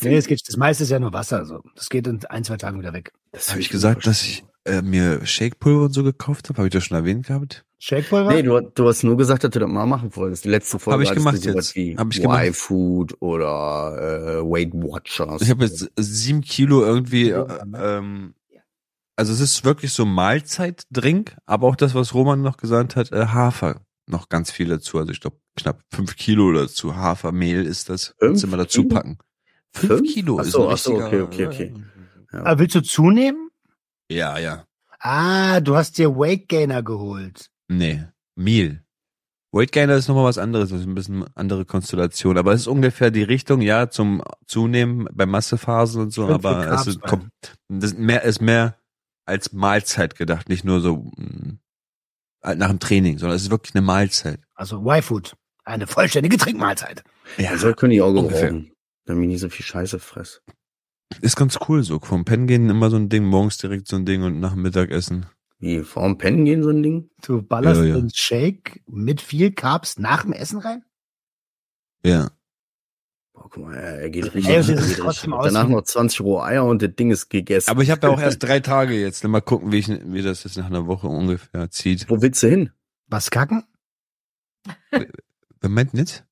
[0.03, 1.47] Nee, es geht, das meiste ist ja nur Wasser.
[1.47, 1.62] So.
[1.74, 3.12] Das geht in ein, zwei Tagen wieder weg.
[3.33, 6.59] Das Habe ich gesagt, dass ich äh, mir Shakepulver und so gekauft habe?
[6.59, 7.64] Habe ich das schon erwähnt gehabt?
[7.83, 8.35] Shakepulver?
[8.35, 10.45] Nee, du, du hast nur gesagt, dass du das mal machen wolltest.
[10.45, 11.74] Die letzte Folge Hab ich gemacht jetzt.
[11.74, 12.45] wie Hab ich gemacht.
[12.45, 15.41] Y-Food oder äh, Weight Watchers.
[15.41, 18.35] Ich habe jetzt sieben Kilo irgendwie, äh, Ja, ähm,
[19.16, 23.26] also es ist wirklich so Mahlzeitdrink, aber auch das, was Roman noch gesagt hat, äh,
[23.28, 24.99] Hafer noch ganz viel dazu.
[24.99, 26.97] Also ich glaube knapp fünf Kilo dazu.
[26.97, 28.14] Hafermehl ist das.
[28.18, 29.18] Kannst du Fünf mal dazu packen.
[29.72, 31.74] Fünf, Kilo Ach ist so, ein ach so, richtiger- okay, okay, okay.
[32.33, 33.49] Aber Ah, willst du zunehmen?
[34.11, 34.64] Ja, ja.
[34.99, 37.49] Ah, du hast dir Weight Gainer geholt.
[37.71, 38.05] Nee,
[38.35, 38.85] Mehl.
[39.53, 42.66] Weight Gainer ist nochmal was anderes, das ist ein bisschen andere Konstellation, aber es ist
[42.66, 47.29] ungefähr die Richtung, ja, zum Zunehmen bei Massephasen und so, Schön aber es ist, kommt,
[47.68, 48.77] das ist mehr, ist mehr
[49.25, 51.11] als Mahlzeit gedacht, nicht nur so
[52.43, 54.41] halt nach dem Training, sondern es ist wirklich eine Mahlzeit.
[54.55, 55.37] Also Y-Food.
[55.64, 57.05] Eine vollständige Trinkmahlzeit.
[57.37, 58.49] Ja, Also könnte ich auch ungefähr.
[58.49, 58.73] gebrauchen.
[59.05, 60.43] Damit ich nicht so viel Scheiße fress.
[61.21, 62.01] ist ganz cool so.
[62.01, 64.62] Vom Pennen gehen immer so ein Ding, morgens direkt so ein Ding und nach dem
[64.62, 65.27] Mittagessen.
[65.61, 67.11] Wie, vorm Pennen gehen so ein Ding?
[67.23, 67.95] Du ballerst Ja, ja.
[67.97, 70.85] den Shake mit viel Carbs nach dem Essen rein?
[72.03, 72.31] Ja.
[73.35, 74.49] Boah, guck mal, er geht richtig.
[74.49, 74.97] Ey, er geht richtig.
[74.97, 77.69] trotzdem Danach aus- noch 20 rohe Eier und das Ding ist gegessen.
[77.71, 79.23] Aber ich habe ja auch erst drei Tage jetzt.
[79.25, 82.09] Mal gucken, wie, ich, wie das jetzt nach einer Woche ungefähr zieht.
[82.09, 82.71] Wo willst du hin?
[83.07, 83.65] Was kacken?
[84.91, 86.25] Wer meint nicht?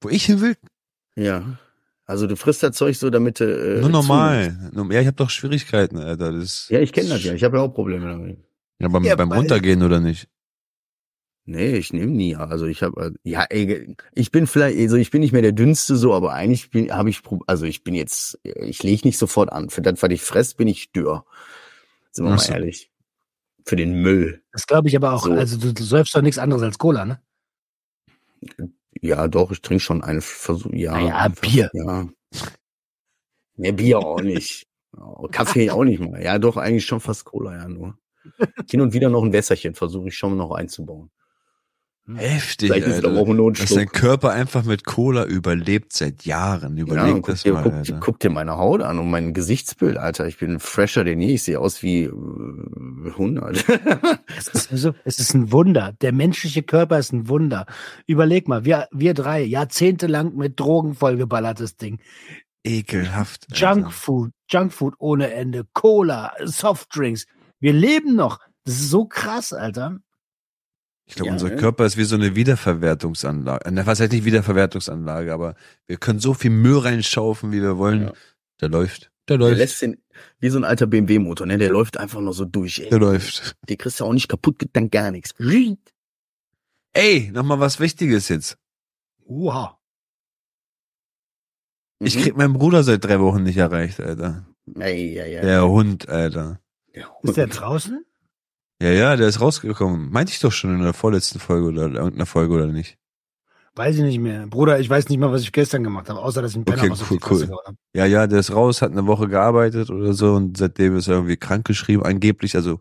[0.00, 0.56] Wo ich hin will?
[1.16, 1.58] Ja.
[2.10, 3.44] Also du frisst das Zeug so, damit du.
[3.44, 4.70] Äh, Nur normal.
[4.72, 6.32] Nur- Ja, ich habe doch Schwierigkeiten, Alter.
[6.32, 7.34] Das, Ja, ich kenne das ja.
[7.34, 8.38] Ich habe ja auch Probleme damit.
[8.80, 10.28] Ja, beim, Ja, beim Runtergehen oder nicht?
[11.44, 12.34] Nee, ich nehme nie.
[12.34, 15.94] Also ich habe, ja, ey, ich bin vielleicht, also ich bin nicht mehr der dünnste
[15.96, 19.70] so, aber eigentlich bin, habe ich, also ich bin jetzt, ich lege nicht sofort an.
[19.70, 21.24] Für das, was ich fress, bin ich dürr.
[22.10, 22.52] Sind wir Ach mal so.
[22.52, 22.90] ehrlich.
[23.64, 24.42] Für den Müll.
[24.52, 25.24] Das glaube ich aber auch.
[25.24, 25.32] So.
[25.32, 27.20] Also du, du säufst doch nichts anderes als Cola, ne?
[29.00, 30.72] Ja, doch, ich trinke schon einen Versuch.
[30.72, 31.70] Ja, Ah ja, Bier.
[31.72, 32.08] Ja.
[33.56, 34.66] Nee, Bier auch nicht.
[35.30, 36.22] Kaffee auch nicht mal.
[36.22, 37.96] Ja, doch, eigentlich schon fast Cola, ja, nur.
[38.70, 41.10] Hin und wieder noch ein Wässerchen versuche ich schon noch einzubauen.
[42.16, 43.34] Heftig, Vielleicht ist es aber auch Alter.
[43.34, 43.88] nur ein Dass dein.
[43.88, 46.76] Körper einfach mit Cola überlebt seit Jahren.
[46.76, 48.00] Ja, Überleg guck, das dir, mal, guck, Alter.
[48.00, 50.26] guck dir meine Haut an und mein Gesichtsbild, Alter.
[50.26, 51.34] Ich bin fresher denn je.
[51.34, 52.10] Ich sehe aus wie äh,
[53.10, 53.64] 100.
[54.36, 55.92] Es ist, so, es ist ein Wunder.
[56.00, 57.66] Der menschliche Körper ist ein Wunder.
[58.06, 62.00] Überleg mal, wir, wir drei, jahrzehntelang mit Drogen vollgeballertes Ding.
[62.64, 63.46] Ekelhaft.
[63.56, 67.26] Junkfood, Junkfood ohne Ende, Cola, Softdrinks.
[67.58, 68.38] Wir leben noch.
[68.64, 69.98] Das ist so krass, Alter.
[71.10, 71.56] Ich glaube, Ja, unser ne?
[71.56, 73.64] Körper ist wie so eine Wiederverwertungsanlage.
[73.66, 75.56] Äh, Was heißt nicht Wiederverwertungsanlage, aber
[75.88, 78.02] wir können so viel Müll reinschaufen, wie wir wollen.
[78.02, 78.12] Ja.
[78.60, 79.10] Der läuft.
[79.28, 79.58] Der Der läuft.
[79.58, 80.00] lässt den,
[80.38, 81.58] wie so ein alter BMW-Motor, ne?
[81.58, 82.90] Der läuft einfach nur so durch, ey.
[82.90, 83.56] Der läuft.
[83.68, 85.34] Der kriegst du auch nicht kaputt, dann gar nichts.
[86.92, 88.56] Ey, nochmal was Wichtiges jetzt.
[89.26, 89.78] Oha.
[91.98, 92.20] Ich Mhm.
[92.22, 94.46] krieg meinen Bruder seit drei Wochen nicht erreicht, Alter.
[94.78, 95.42] Ey, ja, ja.
[95.42, 96.60] Der Hund, Alter.
[97.22, 98.04] Ist der draußen?
[98.82, 100.10] Ja, ja, der ist rausgekommen.
[100.10, 102.96] Meinte ich doch schon in der vorletzten Folge oder irgendeiner Folge oder nicht.
[103.74, 104.46] Weiß ich nicht mehr.
[104.46, 106.92] Bruder, ich weiß nicht mal, was ich gestern gemacht habe, außer dass ich einen Penner
[106.92, 107.74] Okay, cool, cool.
[107.94, 111.14] Ja, ja, der ist raus, hat eine Woche gearbeitet oder so und seitdem ist er
[111.14, 112.56] irgendwie krank geschrieben, angeblich.
[112.56, 112.80] Also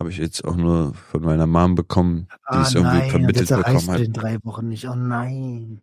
[0.00, 3.10] habe ich jetzt auch nur von meiner Mom bekommen, die Ah es irgendwie nein, und
[3.10, 4.00] vermittelt erreichst bekommen hat.
[4.06, 4.88] in drei Wochen nicht.
[4.88, 5.82] Oh nein.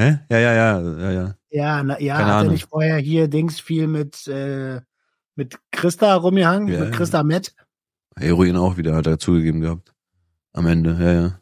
[0.00, 0.18] Hä?
[0.28, 1.34] Ja, ja, ja, ja, ja.
[1.50, 2.52] Ja, na, ja, Keine hat er Ahnung.
[2.52, 4.80] nicht vorher hier Dings viel mit, äh,
[5.36, 6.68] mit Christa rumgehangen?
[6.68, 6.92] Ja, mit.
[6.92, 7.54] Christa Met?
[8.18, 9.92] Heroin auch wieder, hat er zugegeben gehabt.
[10.52, 11.40] Am Ende, ja, ja.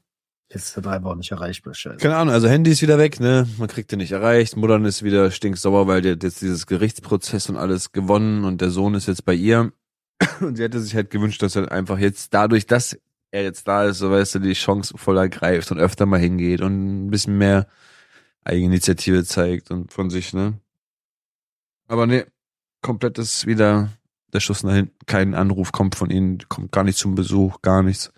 [0.53, 1.75] Jetzt seit drei Wochen nicht erreichbar.
[1.75, 1.97] Scheiße.
[1.97, 3.49] Keine Ahnung, also Handy ist wieder weg, ne?
[3.59, 4.57] Man kriegt den nicht erreicht.
[4.57, 8.71] Muttern ist wieder stinksauer, weil der hat jetzt dieses Gerichtsprozess und alles gewonnen und der
[8.71, 9.73] Sohn ist jetzt bei ihr.
[10.41, 12.97] Und sie hätte sich halt gewünscht, dass er einfach jetzt dadurch, dass
[13.33, 16.61] er jetzt da ist, so weißt du, die Chance voll ergreift und öfter mal hingeht
[16.61, 17.67] und ein bisschen mehr
[18.45, 20.61] Eigeninitiative zeigt und von sich, ne?
[21.89, 22.27] Aber ne,
[22.83, 23.91] komplett ist wieder
[24.33, 24.95] der Schuss nach hinten.
[25.07, 28.13] Kein Anruf kommt von ihnen, kommt gar nicht zum Besuch, gar nichts.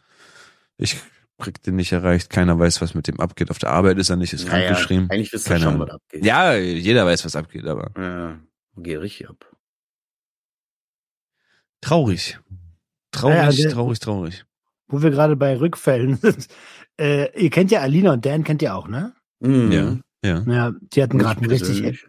[0.77, 0.97] Ich
[1.39, 2.31] krieg den nicht erreicht.
[2.31, 3.51] Keiner weiß, was mit dem abgeht.
[3.51, 5.11] Auf der Arbeit ist er nicht, ist Naja, krankgeschrieben.
[5.11, 6.25] Eigentlich wisst ihr schon, was abgeht.
[6.25, 8.39] Ja, jeder weiß, was abgeht, aber Ja,
[8.77, 9.45] geh richtig ab.
[11.81, 12.39] traurig.
[13.13, 14.45] Traurig, Ja, der- traurig, traurig.
[14.89, 16.49] Wo wir gerade bei Rückfällen sind.
[17.01, 19.15] Äh, ihr kennt ja Alina und Dan kennt ihr auch, ne?
[19.41, 19.73] Mhm.
[19.73, 20.43] Ja, ja.
[20.47, 22.07] Ja, die hatten gerade einen richtig.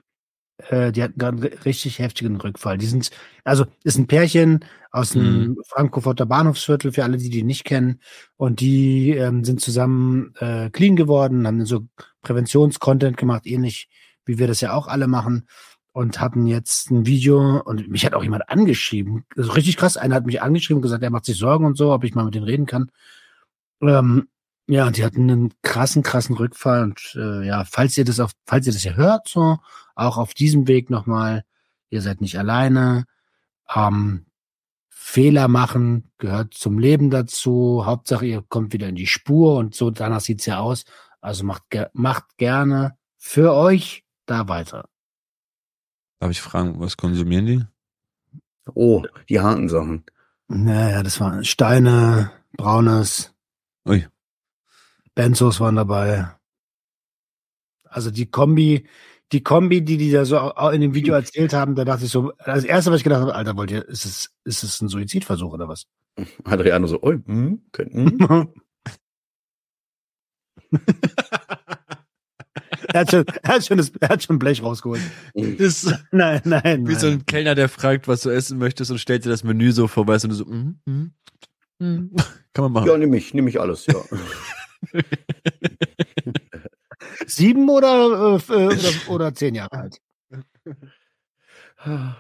[0.58, 2.78] Äh, die hatten gerade einen ri- richtig heftigen Rückfall.
[2.78, 3.12] Die sind,
[3.43, 7.99] also ist ein Pärchen aus dem Frankfurter Bahnhofsviertel für alle, die die nicht kennen.
[8.38, 11.88] Und die ähm, sind zusammen äh, clean geworden, haben so
[12.22, 13.89] Präventionscontent gemacht, ähnlich
[14.26, 15.47] wie wir das ja auch alle machen.
[15.91, 19.24] Und hatten jetzt ein Video und mich hat auch jemand angeschrieben.
[19.38, 19.95] Also richtig krass.
[19.95, 22.26] Einer hat mich angeschrieben und gesagt, er macht sich Sorgen und so, ob ich mal
[22.26, 22.91] mit denen reden kann.
[23.82, 24.28] Ähm,
[24.68, 26.84] ja, und die hatten einen krassen, krassen Rückfall.
[26.84, 29.58] Und äh, ja, falls ihr das auf, falls ihr das ja hört, so,
[29.95, 31.43] auch auf diesem Weg nochmal,
[31.89, 33.05] ihr seid nicht alleine.
[33.73, 34.25] Ähm,
[34.89, 37.83] Fehler machen gehört zum Leben dazu.
[37.85, 40.85] Hauptsache, ihr kommt wieder in die Spur und so, danach sieht's ja aus.
[41.21, 44.89] Also macht, ge macht gerne für euch da weiter.
[46.19, 47.65] Darf ich fragen, was konsumieren die?
[48.73, 50.03] Oh, die harten Sachen.
[50.47, 53.35] Naja, das waren Steine, Braunes,
[53.87, 54.07] Ui.
[55.13, 56.31] Benzos waren dabei.
[57.83, 58.87] Also die Kombi,
[59.32, 62.32] die Kombi, die die da so in dem Video erzählt haben, da dachte ich so,
[62.45, 65.53] das erste, was ich gedacht habe, Alter, wollt ihr, ist es, ist es ein Suizidversuch
[65.53, 65.88] oder was?
[66.43, 68.19] Adriano so, oh, hm, könnten.
[68.19, 68.53] Hm.
[72.93, 75.01] er, hat schon, er, hat schon das, er hat schon Blech rausgeholt.
[75.34, 76.99] Das ist Nein, nein, wie nein.
[76.99, 79.88] so ein Kellner, der fragt, was du essen möchtest und stellt dir das Menü so
[79.88, 81.11] vor, weißt du, und du so, mm, mm,
[81.80, 82.15] mm.
[82.53, 82.88] kann man machen.
[82.88, 83.95] Ja, nehme ich, nehme ich alles, ja.
[87.28, 89.97] Sieben oder, äh, äh, oder, oder zehn Jahre alt.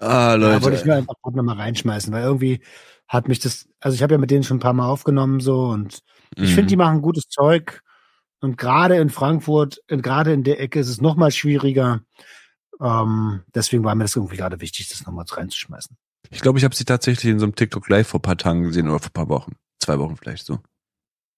[0.00, 0.86] Ah, Da wollte ich Leute.
[0.86, 2.62] nur einfach noch mal reinschmeißen, weil irgendwie
[3.08, 5.66] hat mich das, also ich habe ja mit denen schon ein paar Mal aufgenommen so
[5.70, 6.00] und
[6.36, 6.54] ich Mhm.
[6.54, 7.82] finde, die machen gutes Zeug.
[8.40, 12.02] Und gerade in Frankfurt, gerade in der Ecke ist es noch mal schwieriger.
[12.80, 15.96] Ähm, deswegen war mir das irgendwie gerade wichtig, das nochmal reinzuschmeißen.
[16.30, 18.62] Ich glaube, ich habe sie tatsächlich in so einem TikTok Live vor ein paar Tagen
[18.62, 19.56] gesehen oder vor ein paar Wochen.
[19.80, 20.60] Zwei Wochen vielleicht so.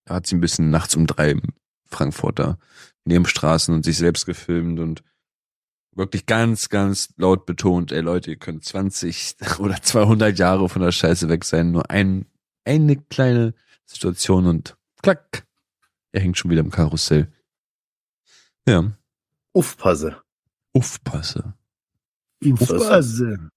[0.05, 1.37] Da hat sie ein bisschen nachts um drei
[1.91, 2.59] Frankfurter
[3.05, 5.03] Nebenstraßen und sich selbst gefilmt und
[5.95, 10.93] wirklich ganz, ganz laut betont, ey Leute, ihr könnt 20 oder 200 Jahre von der
[10.93, 11.73] Scheiße weg sein.
[11.73, 12.27] Nur ein,
[12.65, 13.55] eine kleine
[13.87, 15.45] Situation und klack,
[16.13, 17.33] er hängt schon wieder im Karussell.
[18.69, 18.93] Ja,
[19.53, 20.17] Aufpasse.
[20.75, 21.55] aufpasse.
[22.53, 23.51] Aufpasse.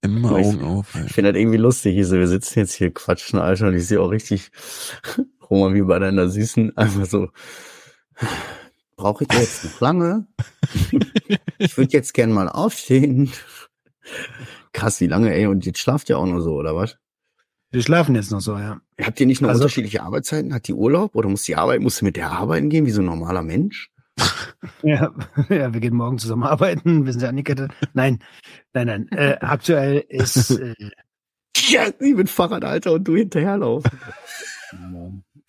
[0.00, 0.94] Immer Ich- Augen auf.
[0.94, 1.06] ey.
[1.06, 1.94] Ich finde das irgendwie lustig.
[1.94, 4.50] hier so, wir sitzen jetzt hier quatschen, Alter, und ich sehe auch richtig
[5.50, 7.30] Roman wie bei deiner Süßen einfach so.
[8.96, 10.26] Brauche ich jetzt noch lange?
[11.58, 13.32] ich würde jetzt gern mal aufstehen.
[14.72, 15.46] Krass, wie lange, ey?
[15.46, 16.96] Und jetzt schlaft ihr auch nur so, oder was?
[17.70, 18.80] Wir schlafen jetzt noch so, ja.
[19.02, 20.54] Habt ihr nicht noch Also- unterschiedliche Arbeitszeiten?
[20.54, 23.02] Hat die Urlaub oder muss die Arbeit, musst du mit der arbeiten gehen, wie so
[23.02, 23.90] ein normaler Mensch?
[24.82, 25.12] Ja,
[25.48, 27.04] ja wir gehen morgen zusammen arbeiten.
[27.04, 27.72] Wir sind ja angekettet.
[27.94, 28.18] Nein,
[28.74, 29.08] nein, nein.
[29.10, 30.74] Äh, aktuell ist, äh,
[31.68, 33.90] Ja, sie mit Fahrrad, Alter, und du hinterherlaufen.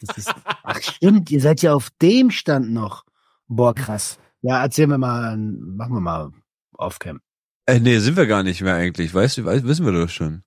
[0.02, 0.34] Das ist,
[0.64, 3.06] ach stimmt, ihr seid ja auf dem Stand noch.
[3.48, 4.20] Boah, krass.
[4.41, 6.32] Ja, erzählen wir mal, machen wir mal
[6.74, 7.22] Offcam.
[7.66, 9.14] Äh, nee, sind wir gar nicht mehr eigentlich.
[9.14, 10.43] Weißt du, weiß, wissen wir doch schon.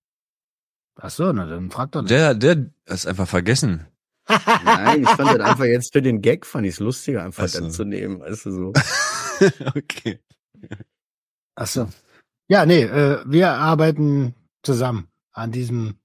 [0.97, 2.05] Ach so, na dann frag doch.
[2.05, 3.87] Der, der ist einfach vergessen.
[4.29, 7.49] Nein, ich fand das einfach jetzt für den Gag, fand ich es lustiger, einfach Ach
[7.49, 7.65] so.
[7.65, 8.73] das zu nehmen, weißt du so.
[9.75, 10.21] okay.
[11.55, 11.89] Ach so.
[12.49, 15.99] Ja, nee, äh, wir arbeiten zusammen an diesem,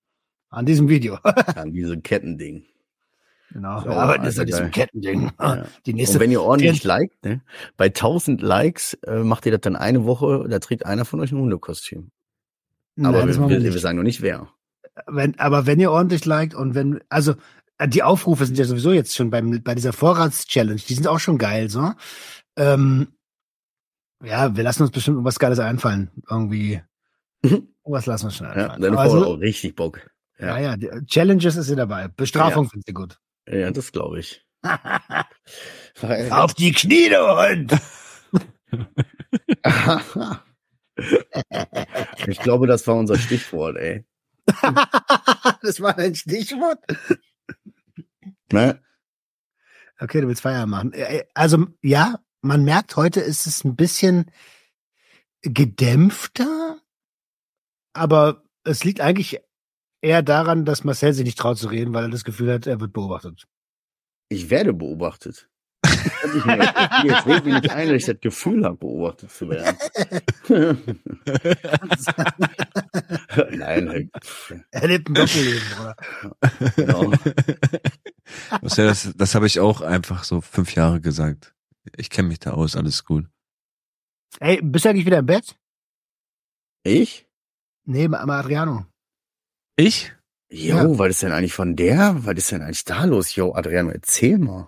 [0.49, 1.15] an diesem Video.
[1.55, 2.65] An diese Kettending.
[3.53, 3.79] Genau.
[3.79, 4.71] So, wir arbeiten jetzt an diesem geil.
[4.71, 5.31] Kettending.
[5.39, 5.65] Ja.
[5.85, 6.17] Die nächste.
[6.17, 7.41] Und wenn ihr ordentlich liked, ne,
[7.77, 11.31] bei 1000 Likes äh, macht ihr das dann eine Woche, da trägt einer von euch
[11.31, 12.11] ein Hundekostüm.
[13.01, 14.49] Aber Nein, wir, wir wir, sagen noch nicht wer.
[15.07, 17.33] wenn, aber wenn ihr ordentlich liked und wenn, also
[17.79, 21.19] äh, die Aufrufe sind ja sowieso jetzt schon beim, bei dieser Vorratschallenge, die sind auch
[21.19, 21.91] schon geil, so.
[22.55, 23.07] Ähm,
[24.23, 26.11] ja, wir lassen uns bestimmt irgendwas Geiles einfallen.
[26.29, 26.81] Irgendwie.
[27.83, 28.81] Was lassen wir schon Ja, einfallen.
[28.81, 29.99] deine Aber Frau hat so, auch richtig Bock.
[30.39, 32.07] ja, ja, die Challenges ist sie dabei.
[32.09, 33.19] Bestrafung findet sie gut.
[33.47, 34.45] Ja, das glaube ich.
[36.31, 37.73] Auf die Knie, du Hund!
[42.27, 44.05] ich glaube, das war unser Stichwort, ey.
[45.61, 46.79] das war ein Stichwort.
[48.51, 48.81] Ne?
[49.99, 50.93] Okay, du willst Feierabend machen.
[50.93, 54.31] Äh, äh, Also ja, man merkt, heute ist es ein bisschen
[55.41, 56.79] gedämpfter,
[57.93, 59.41] aber es liegt eigentlich
[60.03, 62.79] eher daran, dass Marcel sich nicht traut zu reden, weil er das Gefühl hat, er
[62.79, 63.45] wird beobachtet.
[64.29, 65.49] Ich werde beobachtet.
[65.85, 66.73] Ich mir-
[67.05, 69.77] Jetzt rede ich nicht ein, dass ich das Gefühl habe, beobachtet zu werden.
[73.51, 74.09] Nein, halt,
[74.71, 75.95] Er lebt ein Doppelleben, oder?
[76.75, 77.11] genau.
[78.61, 81.53] Das, das habe ich auch einfach so fünf Jahre gesagt.
[81.97, 83.25] Ich kenne mich da aus, alles gut.
[84.39, 85.55] Ey, bist du eigentlich wieder im Bett?
[86.83, 87.27] Ich?
[87.85, 88.85] Nee, am Adriano.
[89.75, 90.11] Ich?
[90.51, 90.99] Jo, Ja.
[90.99, 92.25] was ist denn eigentlich von der?
[92.25, 93.35] Was ist denn eigentlich da los?
[93.35, 94.67] Jo, Adriano, erzähl mal.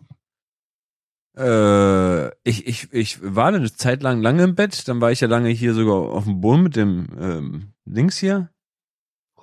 [1.37, 5.27] Äh, ich, ich, ich war eine Zeit lang lange im Bett, dann war ich ja
[5.27, 8.49] lange hier sogar auf dem Boden mit dem ähm, Links hier.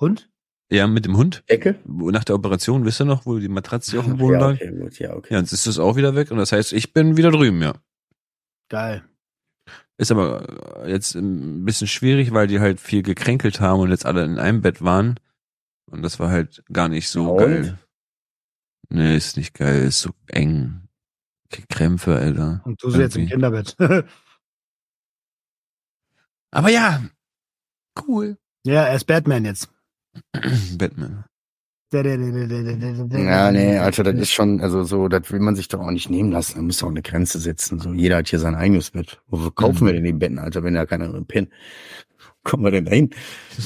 [0.00, 0.30] Hund?
[0.70, 1.44] Ja, mit dem Hund.
[1.48, 1.78] Ecke?
[1.84, 4.54] Nach der Operation, wisst ihr noch, wo die Matratze auf dem Boden ja, lag?
[4.54, 5.34] okay, gut, ja, okay.
[5.34, 7.74] Ja, jetzt ist das auch wieder weg und das heißt, ich bin wieder drüben, ja.
[8.70, 9.04] Geil.
[9.98, 14.24] Ist aber jetzt ein bisschen schwierig, weil die halt viel gekränkelt haben und jetzt alle
[14.24, 15.20] in einem Bett waren.
[15.87, 17.39] Und das war halt gar nicht so Und?
[17.39, 17.78] geil.
[18.89, 20.89] Nee, ist nicht geil, ist so eng.
[21.68, 22.62] Krämpfe, Alter.
[22.64, 23.33] Und du so jetzt im Irgendwie.
[23.33, 23.76] Kinderbett.
[26.51, 27.03] Aber ja,
[28.07, 28.37] cool.
[28.64, 29.70] ja, er ist Batman jetzt.
[30.78, 31.24] Batman.
[31.95, 36.09] Ja, nee, Alter, das ist schon, also so, das will man sich doch auch nicht
[36.09, 36.55] nehmen lassen.
[36.57, 37.80] Da muss auch eine Grenze setzen.
[37.80, 39.20] So, jeder hat hier sein eigenes Bett.
[39.26, 39.87] Wo kaufen Mhm.
[39.87, 41.51] wir denn die Betten, Alter, wenn da keiner drin pennt?
[42.18, 43.11] Wo kommen wir denn dahin?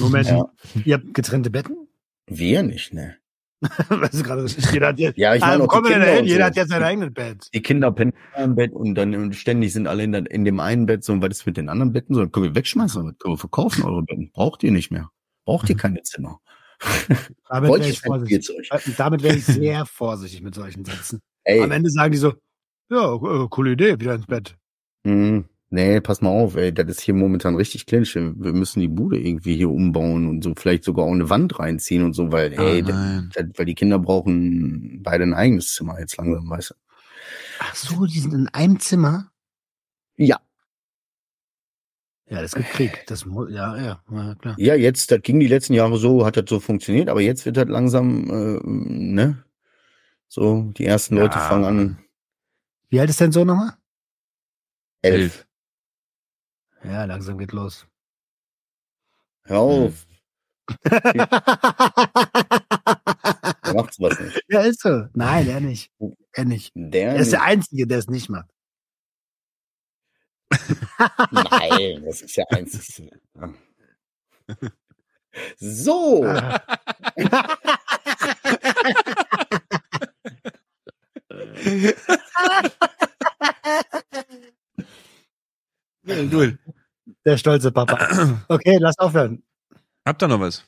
[0.00, 0.44] Moment, Ja.
[0.84, 1.85] ihr habt getrennte Betten?
[2.26, 3.16] Wir nicht, ne?
[3.88, 4.46] Was ist gerade?
[4.72, 5.16] Jeder hat jetzt.
[5.16, 6.44] Ja, ich meine wir denn und Jeder so.
[6.44, 7.48] hat jetzt sein eigenes Bett.
[7.54, 11.04] Die Kinder pennen im Bett und dann ständig sind alle in, in dem einen Bett
[11.04, 12.14] so, und was ist mit den anderen Betten?
[12.14, 14.30] So, können wir wegschmeißen, können wir verkaufen eure Betten.
[14.32, 15.10] Braucht ihr nicht mehr.
[15.46, 16.40] Braucht ihr keine Zimmer.
[17.48, 18.70] Damit wäre ich vorsichtig.
[18.70, 21.20] Äh, Damit wäre ich sehr vorsichtig mit solchen Sätzen.
[21.44, 22.34] Ey, Am Ende sagen die so,
[22.90, 24.56] ja, äh, coole Idee, wieder ins Bett.
[25.06, 28.14] Hm, nee, pass mal auf, ey, das ist hier momentan richtig clinch.
[28.14, 32.04] Wir müssen die Bude irgendwie hier umbauen und so vielleicht sogar auch eine Wand reinziehen
[32.04, 36.16] und so, weil, ey, ah, das, weil die Kinder brauchen beide ein eigenes Zimmer jetzt
[36.16, 36.74] langsam, weißt du.
[37.60, 39.30] Ach so, die sind in einem Zimmer?
[40.16, 40.40] Ja,
[42.28, 43.04] Ja, das gibt Krieg.
[43.06, 44.56] Das ja, ja, ja, klar.
[44.58, 47.56] ja, jetzt, das ging die letzten Jahre so, hat das so funktioniert, aber jetzt wird
[47.56, 49.44] das langsam, äh, ne?
[50.28, 51.44] So, die ersten Leute Ja.
[51.48, 51.98] fangen an.
[52.88, 53.74] Wie alt ist dein Sohn nochmal?
[55.02, 55.45] Elf.
[56.84, 57.86] Ja, langsam geht los.
[59.44, 60.06] Hör auf,
[60.84, 61.30] der
[63.74, 64.42] macht sowas nicht.
[64.48, 65.06] ja, ist so.
[65.14, 65.92] Nein, er nicht.
[66.32, 66.72] Er nicht.
[66.74, 67.42] Der, Er ist der.
[67.42, 68.50] Einzige, der es nicht macht.
[71.30, 73.02] Nein, das ist ja eins.
[75.58, 76.24] So.
[76.28, 76.60] Ah.
[81.28, 81.92] Ja,
[86.30, 86.58] gut.
[87.24, 87.98] Der stolze Papa.
[88.48, 89.42] Okay, lass aufhören.
[90.04, 90.64] Habt ihr noch was?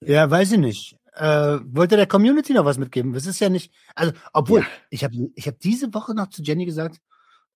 [0.00, 0.96] Ja, weiß ich nicht.
[1.14, 3.12] Äh, wollte der Community noch was mitgeben?
[3.12, 4.66] Das ist ja nicht, also, obwohl, Ja.
[4.90, 6.98] ich habe ich hab diese Woche noch zu Jenny gesagt,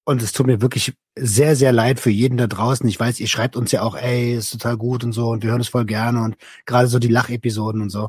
[0.04, 2.88] und es tut mir wirklich sehr, sehr leid für jeden da draußen.
[2.88, 5.50] Ich weiß, ihr schreibt uns ja auch, ey, ist total gut und so, und wir
[5.50, 8.08] hören es voll gerne und gerade so die Lachepisoden und so.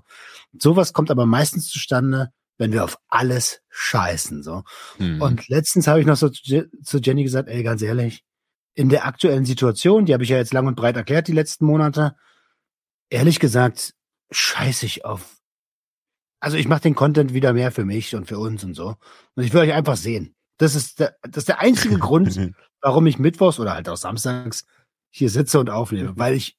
[0.58, 4.64] Sowas kommt aber meistens zustande, wenn wir auf alles scheißen, so.
[4.98, 5.22] Hm.
[5.22, 8.24] Und letztens habe ich noch so zu Je- zu Jenny gesagt, ey, ganz ehrlich,
[8.80, 11.66] in der aktuellen Situation, die habe ich ja jetzt lang und breit erklärt die letzten
[11.66, 12.16] Monate,
[13.10, 13.94] ehrlich gesagt,
[14.32, 15.36] scheiße ich auf.
[16.40, 18.96] Also ich mache den Content wieder mehr für mich und für uns und so.
[19.36, 20.34] Und ich will euch einfach sehen.
[20.60, 24.64] Das ist der, das ist der einzige Grund, warum ich mittwochs oder halt auch samstags
[25.10, 26.58] hier sitze und aufnehme, weil ich,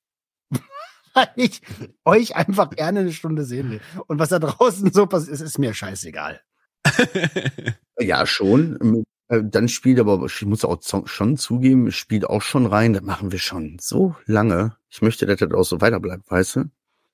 [1.14, 1.62] weil ich
[2.04, 3.80] euch einfach gerne eine Stunde sehen will.
[4.08, 6.42] Und was da draußen so passiert, ist, ist mir scheißegal.
[8.02, 9.04] Ja, schon.
[9.30, 13.02] Äh, Dann spielt aber, ich muss auch schon zugeben, es spielt auch schon rein, das
[13.02, 14.76] machen wir schon so lange.
[14.90, 16.64] Ich möchte, dass das auch so weiterbleibt, weißt du?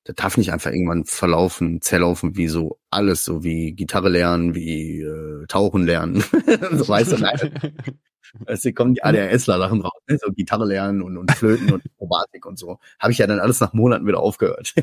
[0.04, 5.00] Das darf nicht einfach irgendwann verlaufen, zerlaufen, wie so alles, so wie Gitarre lernen, wie
[5.02, 6.20] äh, Tauchen lernen.
[6.72, 7.38] so weißt du, nein.
[8.40, 10.18] Weißt du, kommen die ADHSler Sachen drauf, ne?
[10.20, 12.80] so Gitarre lernen und, und Flöten und Akrobatik und so.
[12.98, 14.74] Habe ich ja dann alles nach Monaten wieder aufgehört.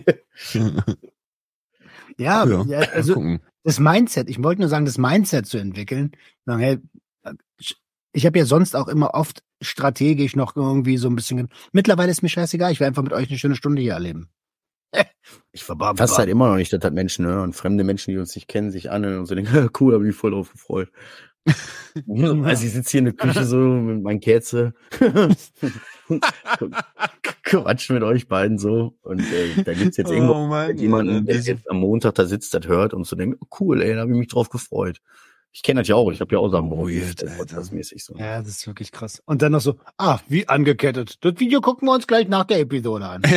[2.17, 6.11] Ja, ja, ja also das Mindset, ich wollte nur sagen, das Mindset zu entwickeln.
[6.45, 6.79] Sagen, hey,
[8.13, 11.49] ich habe ja sonst auch immer oft strategisch noch irgendwie so ein bisschen.
[11.71, 14.29] Mittlerweile ist mir scheißegal, ich will einfach mit euch eine schöne Stunde hier erleben.
[15.53, 15.97] Ich verbarbe.
[15.97, 17.53] Fast halt immer noch nicht, dass das Menschen hören.
[17.53, 20.15] Fremde Menschen, die uns nicht kennen, sich anhören und so denken, cool, habe ich mich
[20.15, 20.89] voll drauf gefreut.
[22.07, 24.73] also ich sitze hier in der Küche so mit meinen Kerze.
[27.43, 28.97] Quatsch mit euch beiden so.
[29.01, 32.53] Und äh, da gibt's jetzt irgendwo Oh Mann, jemanden, der jetzt am Montag da sitzt,
[32.53, 35.01] das hört und so denkt, oh, cool, ey, da habe ich mich drauf gefreut.
[35.55, 36.11] Ich kenne das ja auch.
[36.11, 37.21] Ich habe ja auch Sachen Oh, probiert.
[37.51, 38.15] Das mäßig so.
[38.17, 39.21] Ja, das ist wirklich krass.
[39.25, 41.23] Und dann noch so, ah, wie angekettet.
[41.23, 43.21] Das Video gucken wir uns gleich nach der Episode an.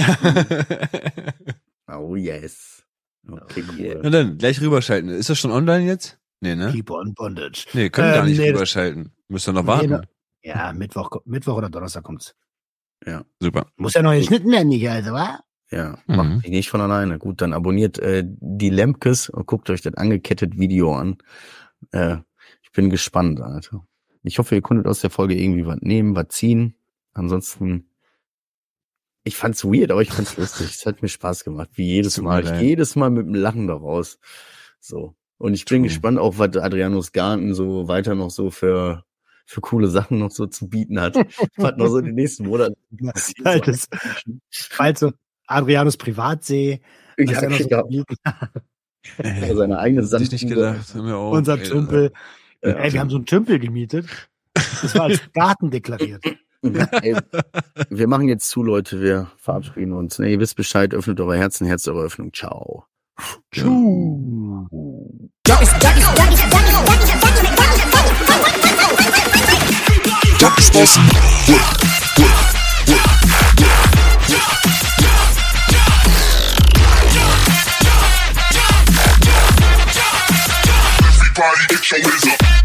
[1.89, 2.83] Oh yes.
[3.31, 4.01] Okay, cool.
[4.03, 5.09] Na dann, gleich rüberschalten.
[5.11, 6.19] Ist das schon online jetzt?
[6.41, 6.71] Nee, ne?
[6.73, 7.67] Keep on Bondage.
[7.75, 9.13] Nee, können gar Ähm, nicht nee, rüberschalten.
[9.29, 9.91] Müsst ihr noch Nee, warten.
[9.91, 10.03] ne.
[10.43, 12.35] Ja, Mittwoch, Mittwoch oder Donnerstag kommt's.
[13.41, 13.67] Super.
[13.77, 15.39] Muss ja noch geschnitten werden, nicht, also, wa?
[15.71, 16.17] Ja, Mhm.
[16.17, 17.19] macht sich nicht von alleine.
[17.19, 21.19] Gut, dann abonniert äh, die Lemkes und guckt euch das angekettet Video an.
[21.97, 22.19] Äh,
[22.63, 23.87] ich bin gespannt, Alter.
[24.23, 26.75] Ich hoffe, ihr konntet aus der Folge irgendwie was nehmen, was ziehen.
[27.13, 27.91] Ansonsten,
[29.25, 30.75] ich fand's weird, aber ich fand's lustig.
[30.75, 32.45] Es hat mir Spaß gemacht, wie jedes Mal.
[32.45, 34.19] Ich jedes Mal mit dem Lachen daraus.
[34.81, 35.15] So.
[35.39, 35.89] Und ich bin True.
[35.89, 39.05] gespannt auch, was Adrianus Garten so weiter noch so für
[39.49, 41.15] für coole Sachen noch so zu bieten hat.
[41.57, 42.75] was noch so in den nächsten Monaten
[43.13, 43.47] passiert.
[43.47, 43.89] Altes,
[44.77, 45.13] also,
[45.47, 46.81] Adrianus Privatsee,
[47.17, 47.85] was Ja, so
[49.17, 49.47] genau.
[49.47, 50.97] Ey, seine eigene ich nicht gedacht.
[50.97, 52.13] Auf, unser ey, Tümpel.
[52.63, 52.71] Ja.
[52.71, 54.07] Ey, wir haben so einen Tümpel gemietet.
[54.55, 56.25] Das war als Garten deklariert.
[56.63, 57.17] Ey,
[57.91, 59.01] wir machen jetzt zu, Leute.
[59.01, 60.19] Wir verabschieden uns.
[60.19, 60.95] Ne, ihr wisst Bescheid.
[60.95, 61.67] Öffnet eure Herzen.
[61.67, 62.33] Herz eure Öffnung.
[62.33, 62.87] Ciao.
[70.79, 72.06] Everybody
[81.71, 82.56] your hands up.